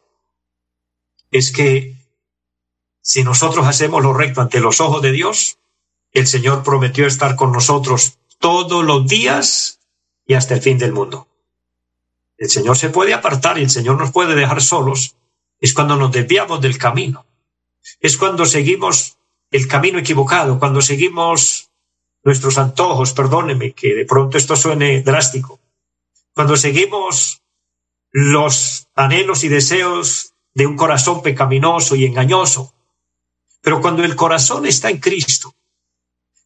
es 1.32 1.52
que 1.52 1.96
si 3.02 3.24
nosotros 3.24 3.66
hacemos 3.66 4.04
lo 4.04 4.14
recto 4.14 4.42
ante 4.42 4.60
los 4.60 4.82
ojos 4.82 5.02
de 5.02 5.14
Dios, 5.14 5.60
el 6.12 6.28
Señor 6.28 6.64
prometió 6.64 7.06
estar 7.06 7.36
con 7.36 7.52
nosotros 7.52 8.18
todos 8.40 8.84
los 8.84 9.08
días 9.08 9.80
y 10.26 10.34
hasta 10.34 10.56
el 10.56 10.62
fin 10.62 10.78
del 10.78 10.92
mundo. 10.92 11.28
El 12.38 12.50
Señor 12.50 12.78
se 12.78 12.90
puede 12.90 13.14
apartar 13.14 13.58
y 13.58 13.64
el 13.64 13.70
Señor 13.70 13.98
nos 13.98 14.12
puede 14.12 14.36
dejar 14.36 14.62
solos. 14.62 15.16
Es 15.60 15.74
cuando 15.74 15.96
nos 15.96 16.12
desviamos 16.12 16.62
del 16.62 16.78
camino. 16.78 17.26
Es 18.00 18.18
cuando 18.18 18.46
seguimos 18.46 19.17
el 19.52 19.68
camino 19.68 20.00
equivocado, 20.00 20.60
cuando 20.60 20.82
seguimos 20.82 21.70
nuestros 22.24 22.58
antojos, 22.58 23.14
perdóneme 23.14 23.72
que 23.72 23.96
de 23.96 24.06
pronto 24.06 24.38
esto 24.38 24.56
suene 24.56 25.02
drástico, 25.02 25.60
cuando 26.34 26.58
seguimos 26.58 27.42
los 28.12 28.88
anhelos 28.96 29.44
y 29.44 29.50
deseos 29.50 30.34
de 30.54 30.66
un 30.66 30.76
corazón 30.76 31.22
pecaminoso 31.22 31.96
y 31.96 32.06
engañoso. 32.06 32.74
Pero 33.62 33.82
cuando 33.82 34.04
el 34.04 34.16
corazón 34.16 34.66
está 34.66 34.90
en 34.90 34.98
Cristo, 34.98 35.54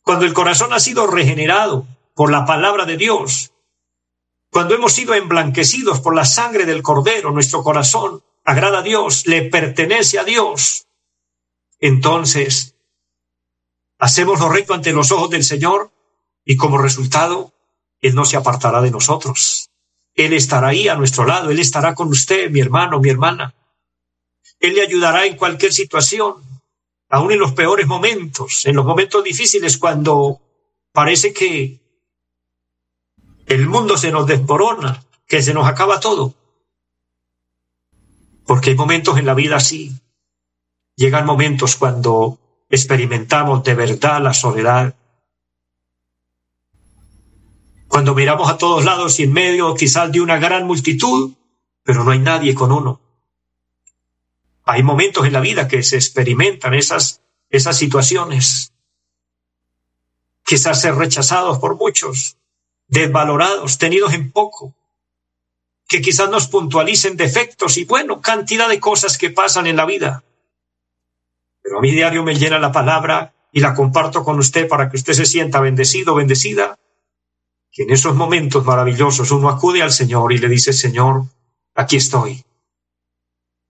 cuando 0.01 0.25
el 0.25 0.33
corazón 0.33 0.73
ha 0.73 0.79
sido 0.79 1.07
regenerado 1.07 1.87
por 2.13 2.31
la 2.31 2.45
palabra 2.45 2.85
de 2.85 2.97
Dios, 2.97 3.53
cuando 4.49 4.75
hemos 4.75 4.93
sido 4.93 5.13
emblanquecidos 5.13 6.01
por 6.01 6.13
la 6.13 6.25
sangre 6.25 6.65
del 6.65 6.83
Cordero, 6.83 7.31
nuestro 7.31 7.63
corazón 7.63 8.21
agrada 8.43 8.79
a 8.79 8.83
Dios, 8.83 9.25
le 9.27 9.43
pertenece 9.43 10.19
a 10.19 10.23
Dios. 10.23 10.87
Entonces, 11.79 12.70
hacemos 14.01 14.39
lo 14.39 14.49
recto 14.49 14.73
ante 14.73 14.93
los 14.93 15.11
ojos 15.11 15.29
del 15.29 15.43
Señor 15.43 15.91
y 16.43 16.57
como 16.57 16.79
resultado, 16.79 17.53
Él 18.01 18.15
no 18.15 18.25
se 18.25 18.35
apartará 18.35 18.81
de 18.81 18.89
nosotros. 18.89 19.69
Él 20.15 20.33
estará 20.33 20.69
ahí 20.69 20.87
a 20.87 20.95
nuestro 20.95 21.23
lado, 21.23 21.51
Él 21.51 21.59
estará 21.59 21.93
con 21.93 22.07
usted, 22.07 22.49
mi 22.49 22.59
hermano, 22.59 22.99
mi 22.99 23.09
hermana. 23.09 23.53
Él 24.59 24.73
le 24.73 24.81
ayudará 24.81 25.27
en 25.27 25.37
cualquier 25.37 25.71
situación, 25.71 26.33
aún 27.09 27.31
en 27.31 27.39
los 27.39 27.51
peores 27.51 27.85
momentos, 27.85 28.65
en 28.65 28.75
los 28.75 28.85
momentos 28.85 29.23
difíciles 29.23 29.77
cuando 29.77 30.41
parece 30.91 31.31
que 31.31 31.79
el 33.45 33.67
mundo 33.67 33.97
se 33.97 34.11
nos 34.11 34.25
desborona, 34.25 35.05
que 35.27 35.43
se 35.43 35.53
nos 35.53 35.67
acaba 35.67 35.99
todo. 35.99 36.33
Porque 38.47 38.71
hay 38.71 38.75
momentos 38.75 39.19
en 39.19 39.27
la 39.27 39.35
vida 39.35 39.57
así. 39.57 39.91
Llegan 40.95 41.27
momentos 41.27 41.75
cuando 41.75 42.40
experimentamos 42.71 43.63
de 43.63 43.75
verdad 43.75 44.21
la 44.21 44.33
soledad. 44.33 44.95
Cuando 47.87 48.15
miramos 48.15 48.49
a 48.49 48.57
todos 48.57 48.85
lados 48.85 49.19
y 49.19 49.23
en 49.23 49.33
medio 49.33 49.75
quizás 49.75 50.11
de 50.11 50.21
una 50.21 50.37
gran 50.37 50.65
multitud, 50.65 51.33
pero 51.83 52.05
no 52.05 52.11
hay 52.11 52.19
nadie 52.19 52.55
con 52.55 52.71
uno. 52.71 53.01
Hay 54.63 54.83
momentos 54.83 55.25
en 55.25 55.33
la 55.33 55.41
vida 55.41 55.67
que 55.67 55.83
se 55.83 55.97
experimentan 55.97 56.73
esas, 56.73 57.21
esas 57.49 57.77
situaciones. 57.77 58.73
Quizás 60.45 60.79
ser 60.79 60.95
rechazados 60.95 61.59
por 61.59 61.75
muchos, 61.75 62.37
desvalorados, 62.87 63.77
tenidos 63.77 64.13
en 64.13 64.31
poco, 64.31 64.73
que 65.89 66.01
quizás 66.01 66.29
nos 66.29 66.47
puntualicen 66.47 67.17
defectos 67.17 67.75
y 67.75 67.83
bueno, 67.83 68.21
cantidad 68.21 68.69
de 68.69 68.79
cosas 68.79 69.17
que 69.17 69.29
pasan 69.29 69.67
en 69.67 69.75
la 69.75 69.85
vida. 69.85 70.23
Pero 71.61 71.77
a 71.77 71.81
mi 71.81 71.91
diario 71.91 72.23
me 72.23 72.35
llena 72.35 72.59
la 72.59 72.71
palabra 72.71 73.33
y 73.51 73.59
la 73.59 73.73
comparto 73.73 74.23
con 74.23 74.39
usted 74.39 74.67
para 74.67 74.89
que 74.89 74.97
usted 74.97 75.13
se 75.13 75.25
sienta 75.25 75.59
bendecido, 75.59 76.15
bendecida, 76.15 76.77
que 77.71 77.83
en 77.83 77.91
esos 77.91 78.15
momentos 78.15 78.65
maravillosos 78.65 79.31
uno 79.31 79.49
acude 79.49 79.81
al 79.81 79.91
Señor 79.91 80.33
y 80.33 80.37
le 80.37 80.47
dice, 80.47 80.73
Señor, 80.73 81.23
aquí 81.75 81.97
estoy. 81.97 82.43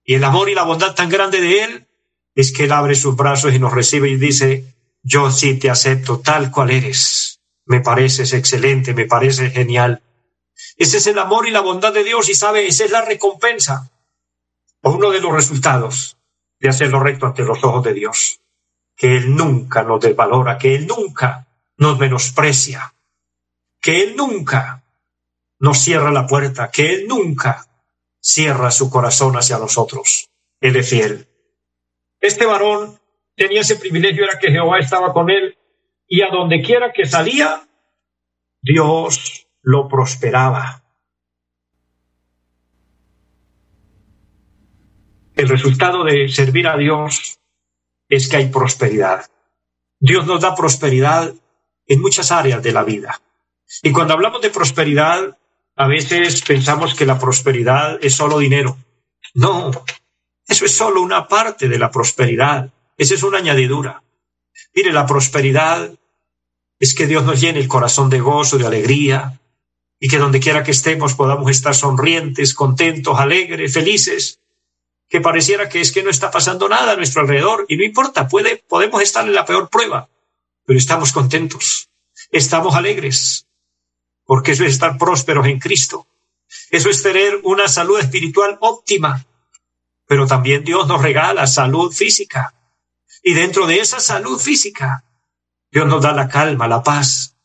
Y 0.04 0.14
el 0.14 0.24
amor 0.24 0.48
y 0.48 0.54
la 0.54 0.64
bondad 0.64 0.94
tan 0.94 1.08
grande 1.08 1.40
de 1.40 1.64
Él 1.64 1.88
es 2.34 2.52
que 2.52 2.64
Él 2.64 2.72
abre 2.72 2.94
sus 2.94 3.14
brazos 3.14 3.54
y 3.54 3.58
nos 3.58 3.72
recibe 3.72 4.08
y 4.08 4.16
dice, 4.16 4.64
yo 5.02 5.30
sí 5.30 5.58
te 5.58 5.70
acepto 5.70 6.20
tal 6.20 6.50
cual 6.50 6.70
eres 6.70 7.32
me 7.64 7.80
pareces 7.80 8.32
excelente, 8.32 8.94
me 8.94 9.06
parece 9.06 9.50
genial. 9.50 10.02
Ese 10.76 10.98
es 10.98 11.06
el 11.06 11.18
amor 11.18 11.46
y 11.46 11.50
la 11.50 11.60
bondad 11.60 11.92
de 11.92 12.04
Dios 12.04 12.28
y 12.28 12.34
sabe, 12.34 12.66
esa 12.66 12.84
es 12.84 12.90
la 12.90 13.02
recompensa 13.02 13.90
o 14.82 14.90
uno 14.90 15.10
de 15.10 15.20
los 15.20 15.32
resultados 15.32 16.16
de 16.62 16.68
hacer 16.68 16.90
lo 16.90 17.00
recto 17.00 17.26
ante 17.26 17.42
los 17.42 17.62
ojos 17.64 17.82
de 17.82 17.92
Dios. 17.92 18.40
Que 18.96 19.16
Él 19.16 19.34
nunca 19.34 19.82
nos 19.82 20.00
desvalora, 20.00 20.56
que 20.56 20.76
Él 20.76 20.86
nunca 20.86 21.48
nos 21.76 21.98
menosprecia, 21.98 22.94
que 23.80 24.04
Él 24.04 24.14
nunca 24.16 24.84
nos 25.58 25.78
cierra 25.78 26.12
la 26.12 26.28
puerta, 26.28 26.70
que 26.70 26.94
Él 26.94 27.08
nunca 27.08 27.66
cierra 28.20 28.70
su 28.70 28.88
corazón 28.88 29.36
hacia 29.36 29.58
nosotros. 29.58 30.30
Él 30.60 30.76
es 30.76 30.88
fiel. 30.88 31.26
Este 32.20 32.46
varón 32.46 32.96
tenía 33.34 33.62
ese 33.62 33.74
privilegio, 33.74 34.22
era 34.22 34.38
que 34.38 34.52
Jehová 34.52 34.78
estaba 34.78 35.12
con 35.12 35.30
él 35.30 35.58
y 36.06 36.22
a 36.22 36.28
donde 36.28 36.62
quiera 36.62 36.92
que 36.92 37.06
salía, 37.06 37.66
Dios 38.60 39.48
lo 39.62 39.88
prosperaba. 39.88 40.81
El 45.36 45.48
resultado 45.48 46.04
de 46.04 46.28
servir 46.28 46.68
a 46.68 46.76
Dios 46.76 47.38
es 48.08 48.28
que 48.28 48.36
hay 48.36 48.48
prosperidad. 48.48 49.30
Dios 49.98 50.26
nos 50.26 50.40
da 50.40 50.54
prosperidad 50.54 51.32
en 51.86 52.00
muchas 52.00 52.30
áreas 52.30 52.62
de 52.62 52.72
la 52.72 52.84
vida. 52.84 53.20
Y 53.82 53.92
cuando 53.92 54.14
hablamos 54.14 54.42
de 54.42 54.50
prosperidad, 54.50 55.38
a 55.76 55.86
veces 55.86 56.42
pensamos 56.42 56.94
que 56.94 57.06
la 57.06 57.18
prosperidad 57.18 57.98
es 58.04 58.14
solo 58.14 58.38
dinero. 58.38 58.76
No, 59.34 59.70
eso 60.46 60.64
es 60.64 60.72
solo 60.72 61.00
una 61.00 61.26
parte 61.26 61.68
de 61.68 61.78
la 61.78 61.90
prosperidad. 61.90 62.70
Esa 62.98 63.14
es 63.14 63.22
una 63.22 63.38
añadidura. 63.38 64.02
Mire, 64.74 64.92
la 64.92 65.06
prosperidad 65.06 65.90
es 66.78 66.94
que 66.94 67.06
Dios 67.06 67.24
nos 67.24 67.40
llene 67.40 67.60
el 67.60 67.68
corazón 67.68 68.10
de 68.10 68.20
gozo, 68.20 68.58
de 68.58 68.66
alegría, 68.66 69.40
y 69.98 70.08
que 70.08 70.18
donde 70.18 70.40
quiera 70.40 70.64
que 70.64 70.72
estemos 70.72 71.14
podamos 71.14 71.50
estar 71.50 71.74
sonrientes, 71.74 72.54
contentos, 72.54 73.18
alegres, 73.18 73.72
felices, 73.72 74.40
que 75.12 75.20
pareciera 75.20 75.68
que 75.68 75.82
es 75.82 75.92
que 75.92 76.02
no 76.02 76.08
está 76.08 76.30
pasando 76.30 76.70
nada 76.70 76.92
a 76.92 76.96
nuestro 76.96 77.20
alrededor, 77.20 77.66
y 77.68 77.76
no 77.76 77.84
importa, 77.84 78.26
puede, 78.28 78.64
podemos 78.66 79.02
estar 79.02 79.26
en 79.26 79.34
la 79.34 79.44
peor 79.44 79.68
prueba, 79.68 80.08
pero 80.64 80.78
estamos 80.78 81.12
contentos, 81.12 81.90
estamos 82.30 82.74
alegres, 82.74 83.46
porque 84.24 84.52
eso 84.52 84.64
es 84.64 84.72
estar 84.72 84.96
prósperos 84.96 85.46
en 85.48 85.58
Cristo. 85.58 86.06
Eso 86.70 86.88
es 86.88 87.02
tener 87.02 87.40
una 87.44 87.68
salud 87.68 88.00
espiritual 88.00 88.56
óptima, 88.62 89.26
pero 90.06 90.26
también 90.26 90.64
Dios 90.64 90.88
nos 90.88 91.02
regala 91.02 91.46
salud 91.46 91.92
física. 91.92 92.54
Y 93.22 93.34
dentro 93.34 93.66
de 93.66 93.80
esa 93.80 94.00
salud 94.00 94.40
física 94.40 95.04
Dios 95.70 95.86
nos 95.86 96.00
da 96.00 96.12
la 96.14 96.26
calma, 96.26 96.66
la 96.68 96.82
paz. 96.82 97.36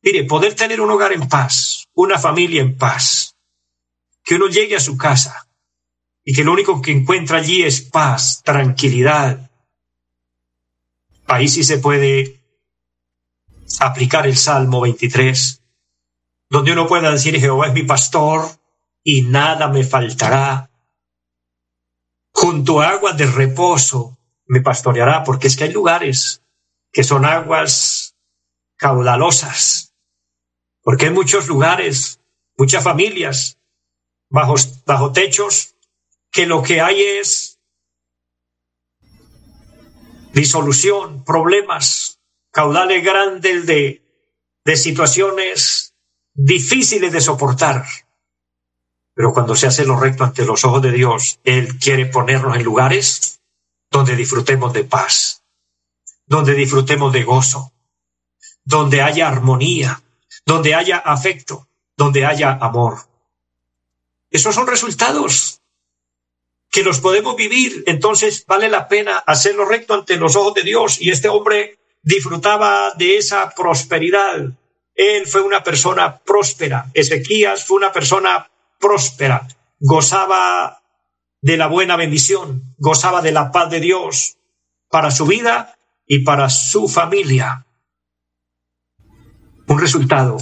Mire, 0.00 0.24
poder 0.24 0.54
tener 0.54 0.80
un 0.80 0.90
hogar 0.90 1.12
en 1.12 1.28
paz, 1.28 1.88
una 1.92 2.18
familia 2.18 2.62
en 2.62 2.74
paz, 2.78 3.36
que 4.24 4.36
uno 4.36 4.46
llegue 4.46 4.76
a 4.76 4.80
su 4.80 4.96
casa 4.96 5.46
y 6.24 6.34
que 6.34 6.44
lo 6.44 6.52
único 6.52 6.80
que 6.80 6.92
encuentra 6.92 7.38
allí 7.38 7.62
es 7.62 7.80
paz, 7.80 8.42
tranquilidad. 8.44 9.50
Ahí 11.26 11.48
sí 11.48 11.64
se 11.64 11.78
puede 11.78 12.40
aplicar 13.80 14.26
el 14.26 14.36
Salmo 14.36 14.80
23, 14.82 15.62
donde 16.50 16.72
uno 16.72 16.86
pueda 16.86 17.10
decir, 17.10 17.38
Jehová 17.40 17.68
es 17.68 17.72
mi 17.72 17.82
pastor, 17.82 18.48
y 19.02 19.22
nada 19.22 19.68
me 19.68 19.84
faltará. 19.84 20.70
Junto 22.32 22.80
a 22.80 22.90
aguas 22.90 23.16
de 23.16 23.26
reposo 23.26 24.16
me 24.46 24.60
pastoreará, 24.60 25.24
porque 25.24 25.48
es 25.48 25.56
que 25.56 25.64
hay 25.64 25.72
lugares 25.72 26.42
que 26.92 27.02
son 27.02 27.24
aguas 27.24 28.14
caudalosas, 28.76 29.94
porque 30.82 31.06
hay 31.06 31.12
muchos 31.12 31.48
lugares, 31.48 32.20
muchas 32.56 32.84
familias 32.84 33.58
bajo, 34.28 34.54
bajo 34.84 35.12
techos 35.12 35.71
que 36.32 36.46
lo 36.46 36.62
que 36.62 36.80
hay 36.80 37.00
es 37.02 37.60
disolución, 40.32 41.24
problemas, 41.24 42.20
caudales 42.50 43.04
grandes 43.04 43.66
de, 43.66 44.02
de 44.64 44.76
situaciones 44.76 45.94
difíciles 46.32 47.12
de 47.12 47.20
soportar. 47.20 47.84
Pero 49.14 49.34
cuando 49.34 49.54
se 49.54 49.66
hace 49.66 49.84
lo 49.84 50.00
recto 50.00 50.24
ante 50.24 50.46
los 50.46 50.64
ojos 50.64 50.80
de 50.80 50.92
Dios, 50.92 51.38
Él 51.44 51.78
quiere 51.78 52.06
ponernos 52.06 52.56
en 52.56 52.64
lugares 52.64 53.42
donde 53.90 54.16
disfrutemos 54.16 54.72
de 54.72 54.84
paz, 54.84 55.44
donde 56.26 56.54
disfrutemos 56.54 57.12
de 57.12 57.24
gozo, 57.24 57.72
donde 58.64 59.02
haya 59.02 59.28
armonía, 59.28 60.02
donde 60.46 60.74
haya 60.74 60.96
afecto, 60.96 61.68
donde 61.94 62.24
haya 62.24 62.52
amor. 62.52 63.06
Esos 64.30 64.54
son 64.54 64.66
resultados 64.66 65.61
que 66.72 66.82
los 66.82 67.00
podemos 67.00 67.36
vivir. 67.36 67.84
Entonces 67.86 68.44
vale 68.46 68.68
la 68.68 68.88
pena 68.88 69.18
hacerlo 69.18 69.66
recto 69.66 69.94
ante 69.94 70.16
los 70.16 70.34
ojos 70.34 70.54
de 70.54 70.62
Dios. 70.62 71.00
Y 71.00 71.10
este 71.10 71.28
hombre 71.28 71.78
disfrutaba 72.02 72.92
de 72.96 73.18
esa 73.18 73.50
prosperidad. 73.50 74.50
Él 74.94 75.26
fue 75.26 75.42
una 75.42 75.62
persona 75.62 76.18
próspera. 76.18 76.90
Ezequías 76.94 77.66
fue 77.66 77.76
una 77.76 77.92
persona 77.92 78.50
próspera. 78.80 79.46
Gozaba 79.78 80.82
de 81.42 81.56
la 81.56 81.66
buena 81.66 81.96
bendición, 81.96 82.74
gozaba 82.78 83.20
de 83.20 83.32
la 83.32 83.52
paz 83.52 83.68
de 83.68 83.80
Dios 83.80 84.38
para 84.88 85.10
su 85.10 85.26
vida 85.26 85.76
y 86.06 86.20
para 86.20 86.48
su 86.48 86.88
familia. 86.88 87.66
Un 89.66 89.78
resultado 89.78 90.38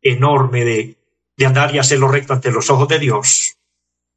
enorme 0.00 0.64
de, 0.64 0.96
de 1.36 1.46
andar 1.46 1.74
y 1.74 1.78
hacer 1.78 1.98
lo 1.98 2.08
recto 2.08 2.34
ante 2.34 2.52
los 2.52 2.70
ojos 2.70 2.86
de 2.88 2.98
Dios 2.98 3.55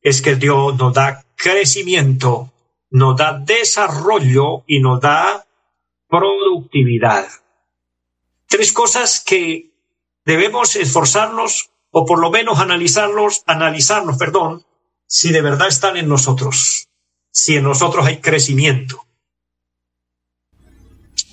es 0.01 0.21
que 0.21 0.35
Dios 0.35 0.77
nos 0.77 0.93
da 0.93 1.25
crecimiento, 1.35 2.51
nos 2.89 3.17
da 3.17 3.37
desarrollo 3.39 4.63
y 4.67 4.79
nos 4.79 5.01
da 5.01 5.45
productividad. 6.07 7.27
Tres 8.47 8.73
cosas 8.73 9.21
que 9.25 9.71
debemos 10.25 10.75
esforzarnos 10.75 11.69
o 11.91 12.05
por 12.05 12.19
lo 12.19 12.29
menos 12.29 12.59
analizarlos, 12.59 13.43
analizarnos, 13.45 14.17
perdón, 14.17 14.65
si 15.07 15.31
de 15.31 15.41
verdad 15.41 15.67
están 15.67 15.97
en 15.97 16.07
nosotros, 16.07 16.87
si 17.31 17.57
en 17.57 17.63
nosotros 17.63 18.05
hay 18.05 18.19
crecimiento. 18.19 19.05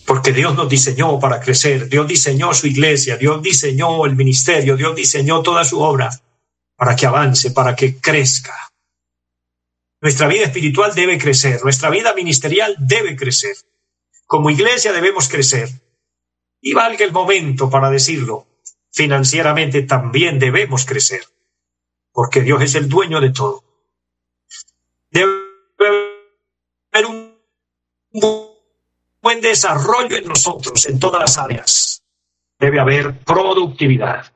Porque 0.06 0.32
Dios 0.32 0.54
nos 0.54 0.68
diseñó 0.68 1.18
para 1.18 1.40
crecer, 1.40 1.88
Dios 1.88 2.06
diseñó 2.06 2.54
su 2.54 2.68
iglesia, 2.68 3.16
Dios 3.16 3.42
diseñó 3.42 4.06
el 4.06 4.14
ministerio, 4.14 4.76
Dios 4.76 4.94
diseñó 4.94 5.42
toda 5.42 5.64
su 5.64 5.80
obra 5.80 6.10
para 6.76 6.94
que 6.94 7.06
avance, 7.06 7.50
para 7.50 7.74
que 7.74 7.98
crezca. 7.98 8.54
Nuestra 10.00 10.28
vida 10.28 10.44
espiritual 10.44 10.94
debe 10.94 11.18
crecer, 11.18 11.62
nuestra 11.62 11.90
vida 11.90 12.14
ministerial 12.14 12.76
debe 12.78 13.16
crecer. 13.16 13.56
Como 14.26 14.50
iglesia 14.50 14.92
debemos 14.92 15.28
crecer. 15.28 15.68
Y 16.60 16.74
valga 16.74 17.04
el 17.04 17.12
momento 17.12 17.70
para 17.70 17.90
decirlo, 17.90 18.46
financieramente 18.90 19.82
también 19.82 20.38
debemos 20.38 20.84
crecer, 20.84 21.22
porque 22.12 22.40
Dios 22.42 22.62
es 22.62 22.74
el 22.74 22.88
dueño 22.88 23.20
de 23.20 23.30
todo. 23.30 23.62
Debe 25.10 25.32
haber 25.78 27.06
un 27.06 27.36
buen 29.20 29.40
desarrollo 29.40 30.16
en 30.16 30.26
nosotros, 30.26 30.86
en 30.86 30.98
todas 30.98 31.20
las 31.20 31.38
áreas. 31.38 32.02
Debe 32.58 32.80
haber 32.80 33.18
productividad. 33.20 34.32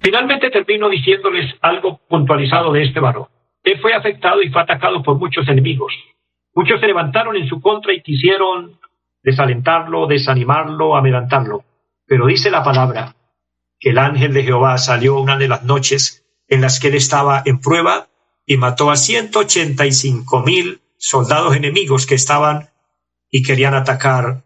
Finalmente 0.00 0.50
termino 0.50 0.88
diciéndoles 0.88 1.54
algo 1.60 2.00
puntualizado 2.08 2.72
de 2.72 2.84
este 2.84 3.00
varón. 3.00 3.26
Él 3.62 3.80
fue 3.80 3.94
afectado 3.94 4.42
y 4.42 4.50
fue 4.50 4.62
atacado 4.62 5.02
por 5.02 5.18
muchos 5.18 5.48
enemigos. 5.48 5.92
Muchos 6.54 6.80
se 6.80 6.86
levantaron 6.86 7.36
en 7.36 7.48
su 7.48 7.60
contra 7.60 7.92
y 7.92 8.02
quisieron 8.02 8.78
desalentarlo, 9.22 10.06
desanimarlo, 10.06 10.96
amelantarlo. 10.96 11.64
Pero 12.06 12.26
dice 12.26 12.50
la 12.50 12.62
palabra 12.62 13.14
que 13.78 13.90
el 13.90 13.98
ángel 13.98 14.32
de 14.32 14.44
Jehová 14.44 14.78
salió 14.78 15.20
una 15.20 15.36
de 15.36 15.48
las 15.48 15.64
noches 15.64 16.24
en 16.48 16.62
las 16.62 16.80
que 16.80 16.88
él 16.88 16.94
estaba 16.94 17.42
en 17.44 17.60
prueba 17.60 18.08
y 18.46 18.56
mató 18.56 18.90
a 18.90 18.96
185 18.96 20.42
mil 20.42 20.80
soldados 20.96 21.54
enemigos 21.54 22.06
que 22.06 22.14
estaban 22.14 22.70
y 23.30 23.42
querían 23.42 23.74
atacar 23.74 24.44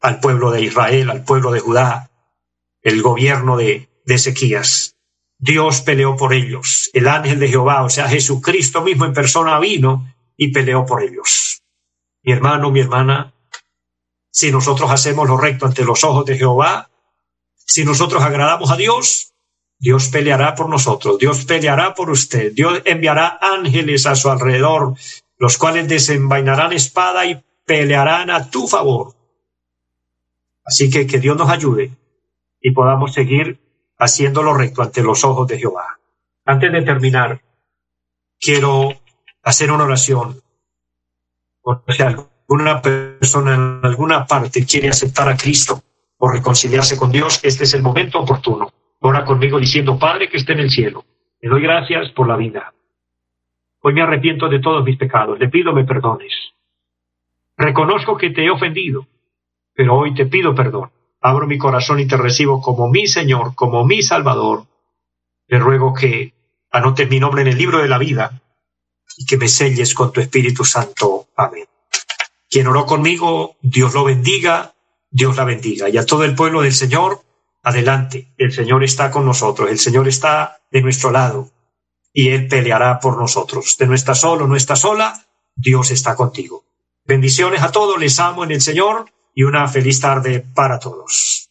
al 0.00 0.20
pueblo 0.20 0.50
de 0.50 0.62
Israel, 0.62 1.10
al 1.10 1.24
pueblo 1.24 1.52
de 1.52 1.60
Judá, 1.60 2.10
el 2.82 3.02
gobierno 3.02 3.56
de, 3.56 3.88
de 4.06 4.14
Ezequías. 4.14 4.96
Dios 5.38 5.82
peleó 5.82 6.16
por 6.16 6.32
ellos. 6.32 6.88
El 6.94 7.08
ángel 7.08 7.38
de 7.38 7.48
Jehová, 7.48 7.82
o 7.82 7.90
sea, 7.90 8.08
Jesucristo 8.08 8.80
mismo 8.80 9.04
en 9.04 9.12
persona 9.12 9.58
vino 9.58 10.14
y 10.36 10.52
peleó 10.52 10.86
por 10.86 11.02
ellos. 11.02 11.62
Mi 12.22 12.32
hermano, 12.32 12.70
mi 12.70 12.80
hermana, 12.80 13.34
si 14.30 14.50
nosotros 14.50 14.90
hacemos 14.90 15.28
lo 15.28 15.36
recto 15.36 15.66
ante 15.66 15.84
los 15.84 16.04
ojos 16.04 16.24
de 16.24 16.38
Jehová, 16.38 16.90
si 17.54 17.84
nosotros 17.84 18.22
agradamos 18.22 18.70
a 18.70 18.76
Dios, 18.76 19.34
Dios 19.78 20.08
peleará 20.08 20.54
por 20.54 20.68
nosotros, 20.70 21.18
Dios 21.18 21.44
peleará 21.44 21.94
por 21.94 22.10
usted, 22.10 22.52
Dios 22.52 22.80
enviará 22.84 23.38
ángeles 23.40 24.06
a 24.06 24.14
su 24.14 24.30
alrededor, 24.30 24.94
los 25.38 25.58
cuales 25.58 25.88
desenvainarán 25.88 26.72
espada 26.72 27.26
y 27.26 27.42
pelearán 27.66 28.30
a 28.30 28.50
tu 28.50 28.66
favor. 28.66 29.14
Así 30.64 30.90
que 30.90 31.06
que 31.06 31.18
Dios 31.18 31.36
nos 31.36 31.50
ayude 31.50 31.90
y 32.60 32.70
podamos 32.72 33.12
seguir 33.12 33.65
haciendo 33.98 34.42
lo 34.42 34.54
recto 34.54 34.82
ante 34.82 35.02
los 35.02 35.24
ojos 35.24 35.46
de 35.48 35.58
Jehová. 35.58 35.98
Antes 36.44 36.72
de 36.72 36.82
terminar, 36.82 37.40
quiero 38.38 38.90
hacer 39.42 39.70
una 39.70 39.84
oración. 39.84 40.40
O 41.62 41.82
sea, 41.88 42.08
alguna 42.48 42.80
persona 42.80 43.54
en 43.54 43.80
alguna 43.82 44.26
parte 44.26 44.64
quiere 44.64 44.88
aceptar 44.88 45.28
a 45.28 45.36
Cristo 45.36 45.82
o 46.18 46.30
reconciliarse 46.30 46.96
con 46.96 47.10
Dios, 47.10 47.40
este 47.42 47.64
es 47.64 47.74
el 47.74 47.82
momento 47.82 48.20
oportuno. 48.20 48.72
Ora 49.00 49.24
conmigo 49.24 49.58
diciendo, 49.58 49.98
Padre 49.98 50.28
que 50.28 50.38
esté 50.38 50.52
en 50.52 50.60
el 50.60 50.70
cielo, 50.70 51.04
le 51.40 51.50
doy 51.50 51.62
gracias 51.62 52.10
por 52.12 52.26
la 52.28 52.36
vida. 52.36 52.72
Hoy 53.80 53.92
me 53.92 54.02
arrepiento 54.02 54.48
de 54.48 54.60
todos 54.60 54.84
mis 54.84 54.96
pecados, 54.96 55.38
le 55.38 55.48
pido 55.48 55.72
me 55.72 55.84
perdones. 55.84 56.32
Reconozco 57.56 58.16
que 58.16 58.30
te 58.30 58.44
he 58.44 58.50
ofendido, 58.50 59.06
pero 59.74 59.96
hoy 59.96 60.14
te 60.14 60.26
pido 60.26 60.54
perdón. 60.54 60.90
Abro 61.26 61.48
mi 61.48 61.58
corazón 61.58 61.98
y 61.98 62.06
te 62.06 62.16
recibo 62.16 62.62
como 62.62 62.88
mi 62.88 63.08
Señor, 63.08 63.56
como 63.56 63.84
mi 63.84 64.00
Salvador. 64.00 64.64
Le 65.48 65.58
ruego 65.58 65.92
que 65.92 66.32
anotes 66.70 67.10
mi 67.10 67.18
nombre 67.18 67.42
en 67.42 67.48
el 67.48 67.58
libro 67.58 67.78
de 67.78 67.88
la 67.88 67.98
vida 67.98 68.40
y 69.16 69.26
que 69.26 69.36
me 69.36 69.48
selles 69.48 69.92
con 69.92 70.12
tu 70.12 70.20
Espíritu 70.20 70.64
Santo. 70.64 71.26
Amén. 71.34 71.66
Quien 72.48 72.68
oró 72.68 72.86
conmigo, 72.86 73.56
Dios 73.60 73.92
lo 73.92 74.04
bendiga, 74.04 74.76
Dios 75.10 75.36
la 75.36 75.42
bendiga. 75.42 75.88
Y 75.88 75.98
a 75.98 76.06
todo 76.06 76.22
el 76.22 76.36
pueblo 76.36 76.62
del 76.62 76.74
Señor, 76.74 77.20
adelante. 77.64 78.32
El 78.38 78.52
Señor 78.52 78.84
está 78.84 79.10
con 79.10 79.26
nosotros, 79.26 79.68
el 79.68 79.80
Señor 79.80 80.06
está 80.06 80.60
de 80.70 80.80
nuestro 80.80 81.10
lado 81.10 81.50
y 82.12 82.28
Él 82.28 82.46
peleará 82.46 83.00
por 83.00 83.18
nosotros. 83.18 83.76
De 83.76 83.88
no 83.88 83.94
está 83.94 84.14
solo, 84.14 84.46
no 84.46 84.54
está 84.54 84.76
sola, 84.76 85.26
Dios 85.56 85.90
está 85.90 86.14
contigo. 86.14 86.62
Bendiciones 87.04 87.62
a 87.62 87.72
todos, 87.72 87.98
les 87.98 88.16
amo 88.20 88.44
en 88.44 88.52
el 88.52 88.60
Señor 88.60 89.06
y 89.36 89.42
una 89.42 89.68
feliz 89.68 90.00
tarde 90.00 90.44
para 90.54 90.78
todos. 90.78 91.50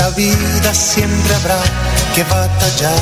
Esta 0.00 0.16
vida 0.16 0.72
siempre 0.74 1.34
habrá 1.34 1.58
que 2.14 2.24
batallar 2.24 3.00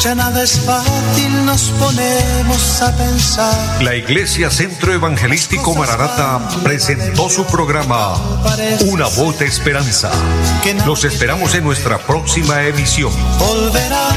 ya 0.00 0.14
nada 0.14 0.42
es 0.44 0.60
fácil, 0.60 1.44
nos 1.46 1.70
ponemos 1.70 2.82
a 2.82 2.96
pensar. 2.96 3.82
La 3.82 3.96
Iglesia 3.96 4.50
Centro 4.50 4.92
Evangelístico 4.92 5.74
Maranata 5.74 6.48
presentó 6.62 7.28
su 7.28 7.44
programa 7.46 8.14
Una 8.88 9.06
voz 9.06 9.38
de 9.38 9.46
esperanza. 9.46 10.12
Los 10.84 11.04
esperamos 11.04 11.54
en 11.54 11.64
nuestra 11.64 11.98
próxima 11.98 12.62
emisión. 12.64 13.10
Volverá, 13.38 14.08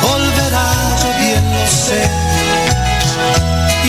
volverá, 0.00 0.72
yo 1.02 1.08
bien 1.18 1.44
lo 1.52 1.66
sé. 1.66 2.10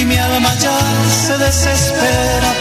Y 0.02 0.06
mi 0.06 0.18
alma 0.18 0.54
ya 0.56 0.78
se 1.26 1.38
desespera 1.38 2.54